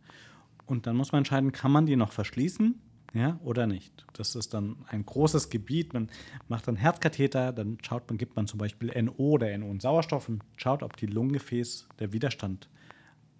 [0.66, 2.80] Und dann muss man entscheiden, kann man die noch verschließen
[3.14, 4.06] ja, oder nicht.
[4.14, 5.94] Das ist dann ein großes Gebiet.
[5.94, 6.10] Man
[6.48, 10.30] macht dann Herzkatheter, dann schaut man, gibt man zum Beispiel NO oder NO und Sauerstoff
[10.30, 12.70] und schaut, ob die Lungengefäß, der Widerstand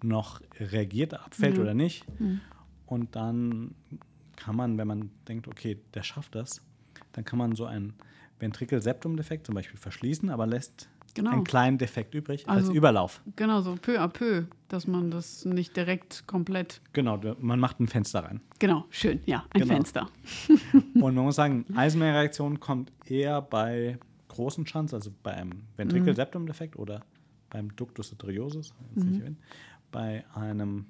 [0.02, 2.04] noch reagiert, abfällt oder nicht.
[2.86, 3.74] Und dann
[4.36, 6.60] kann man, wenn man denkt, okay, der schafft das,
[7.12, 7.94] dann kann man so einen
[8.38, 11.30] Ventrikel-Septum-Defekt zum Beispiel verschließen, aber lässt Genau.
[11.32, 13.20] einen kleinen Defekt übrig als Also- Überlauf.
[13.36, 16.80] Genau, so peu à peu, dass man das nicht direkt komplett.
[16.94, 18.40] Genau, man macht ein Fenster rein.
[18.58, 19.74] Genau, schön, ja, ein Genau.
[19.74, 20.08] Fenster.
[20.94, 27.04] Und man muss sagen, Eisenmenger-Reaktion kommt eher bei großen Schanz, also bei einem Ventrikel-Septum-Defekt oder
[27.50, 28.72] beim Ductus arteriosus.
[28.96, 29.38] erwähnt.
[29.90, 30.86] Bei einem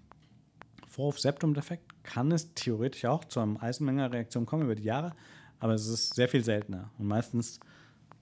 [0.93, 5.15] Vorhof-Septum-Defekt kann es theoretisch auch zu einer Eisenmenger-Reaktion kommen über die Jahre,
[5.59, 6.91] aber es ist sehr viel seltener.
[6.99, 7.61] Und meistens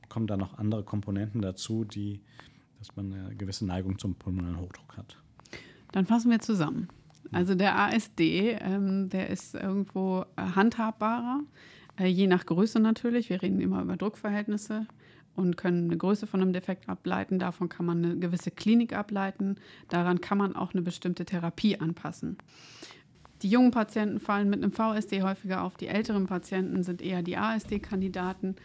[0.08, 2.20] kommen da noch andere Komponenten dazu, die,
[2.78, 5.16] dass man eine gewisse Neigung zum pulmonalen Hochdruck hat.
[5.90, 6.88] Dann fassen wir zusammen.
[7.32, 11.40] Also der ASD, ähm, der ist irgendwo handhabbarer,
[11.98, 13.30] äh, je nach Größe natürlich.
[13.30, 14.86] Wir reden immer über Druckverhältnisse
[15.40, 17.38] und können eine Größe von einem Defekt ableiten.
[17.38, 19.56] Davon kann man eine gewisse Klinik ableiten.
[19.88, 22.36] Daran kann man auch eine bestimmte Therapie anpassen.
[23.42, 25.76] Die jungen Patienten fallen mit einem VSD häufiger auf.
[25.76, 28.56] Die älteren Patienten sind eher die ASD-Kandidaten.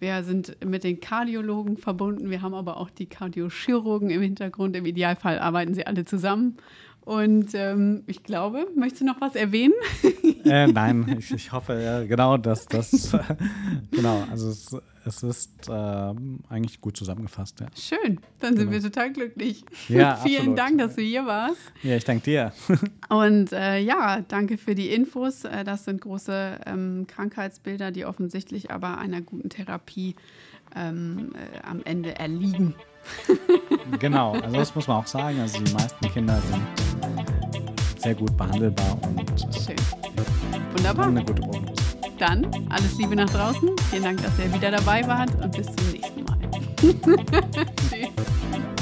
[0.00, 2.30] Wir sind mit den Kardiologen verbunden.
[2.30, 4.74] Wir haben aber auch die Kardiochirurgen im Hintergrund.
[4.74, 6.56] Im Idealfall arbeiten sie alle zusammen.
[7.04, 9.74] Und ähm, ich glaube, möchtest du noch was erwähnen?
[10.44, 13.16] Äh, nein, ich, ich hoffe äh, genau, dass das
[13.92, 14.74] genau, also es,
[15.04, 17.60] es ist ähm, eigentlich gut zusammengefasst.
[17.60, 18.72] Ja, Schön, dann sind Genau.
[18.72, 19.64] wir total glücklich.
[19.88, 20.58] Ja, Vielen absolut.
[20.58, 21.60] Dank, dass du hier warst.
[21.84, 22.52] ja ich danke dir.
[23.08, 25.44] Und äh, ja, danke für die Infos.
[25.44, 30.16] Äh, das sind große ähm, Krankheitsbilder, die offensichtlich aber einer guten Therapie
[30.74, 32.74] ähm, äh, am Ende erliegen.
[33.98, 35.40] Genau, also das muss man auch sagen.
[35.40, 36.62] Also die meisten Kinder sind
[38.00, 39.76] sehr gut behandelbar und äh, Schön.
[40.72, 41.06] Wunderbar.
[41.06, 41.72] eine gute Prognose.
[42.18, 43.70] Dann alles Liebe nach draußen.
[43.90, 46.38] Vielen Dank, dass ihr wieder dabei wart und bis zum nächsten Mal.
[47.90, 48.72] Tschüss.